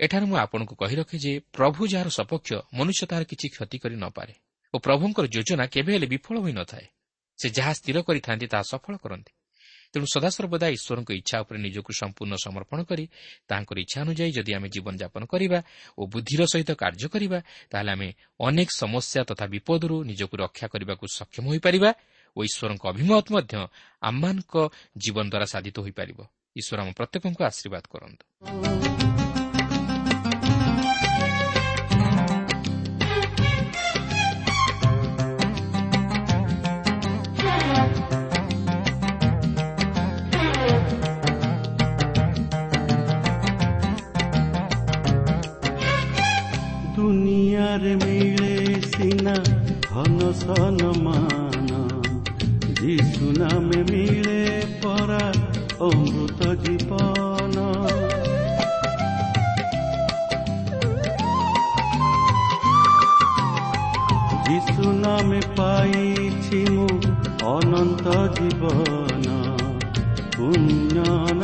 [0.00, 4.34] ଏଠାରେ ମୁଁ ଆପଣଙ୍କୁ କହି ରଖେ ଯେ ପ୍ରଭୁ ଯାହାର ସପକ୍ଷ ମନୁଷ୍ୟ ତାହାର କିଛି କ୍ଷତି କରି ନପାରେ
[4.74, 6.86] ଓ ପ୍ରଭୁଙ୍କର ଯୋଜନା କେବେ ହେଲେ ବିଫଳ ହୋଇନଥାଏ
[7.38, 9.32] ସେ ଯାହା ସ୍ଥିର କରିଥାନ୍ତି ତାହା ସଫଳ କରନ୍ତି।
[9.94, 13.04] ତେଣୁ ସଦାସର୍ବଦା ଈଶ୍ୱରଙ୍କ ଇଚ୍ଛା ଉପରେ ନିଜକୁ ସମ୍ପୂର୍ଣ୍ଣ ସମର୍ପଣ କରି
[13.46, 15.58] ତାଙ୍କର ଇଚ୍ଛା ଅନୁଯାୟୀ ଯଦି ଆମେ ଜୀବନଯାପନ କରିବା
[15.98, 17.38] ଓ ବୁଦ୍ଧିର ସହିତ କାର୍ଯ୍ୟ କରିବା
[17.70, 18.08] ତାହେଲେ ଆମେ
[18.40, 21.90] ଅନେକ ସମସ୍ୟା ତଥା ବିପଦରୁ ନିଜକୁ ରକ୍ଷା କରିବାକୁ ସକ୍ଷମ ହୋଇପାରିବା
[22.36, 23.54] ଓ ଈଶ୍ୱରଙ୍କ ଅଭିମତ ମଧ୍ୟ
[24.02, 24.54] ଆମମାନଙ୍କ
[24.98, 26.18] ଜୀବନ ଦ୍ୱାରା ସାଧିତ ହୋଇପାରିବ।
[26.56, 29.13] ଈଶ୍ୱର ଆମ ପ୍ରତ୍ୟେକଙ୍କୁ ଆଶୀର୍ବାଦ କରନ୍ତୁ।
[47.74, 49.32] ଦୁନିଆରେ ମିଳେ ସିନା
[49.84, 51.70] ଧନ ସନମାନ
[52.80, 54.36] ଯୀଶୁ ନାମେ ମିଳେ
[54.82, 55.24] ପରା
[55.86, 57.64] ଅମୃତ ଜୀବନ
[64.46, 66.88] ଯୀଶୁ ନାମେ ପାଇଛି ମୁଁ
[67.54, 69.26] ଅନନ୍ତ ଜୀବନ
[70.36, 71.43] ପୁଣ୍ୟ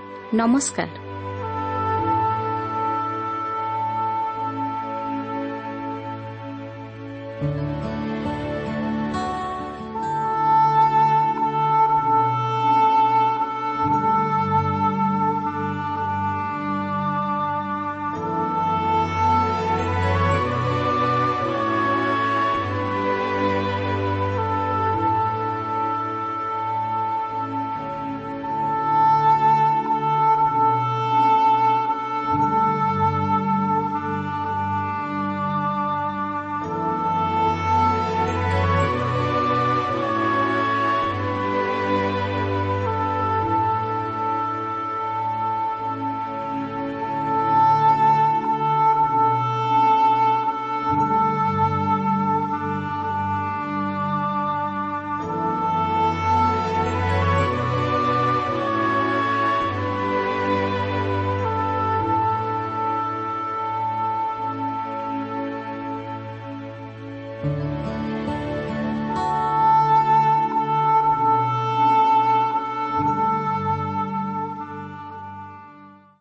[0.33, 1.00] ନମସ୍କାର।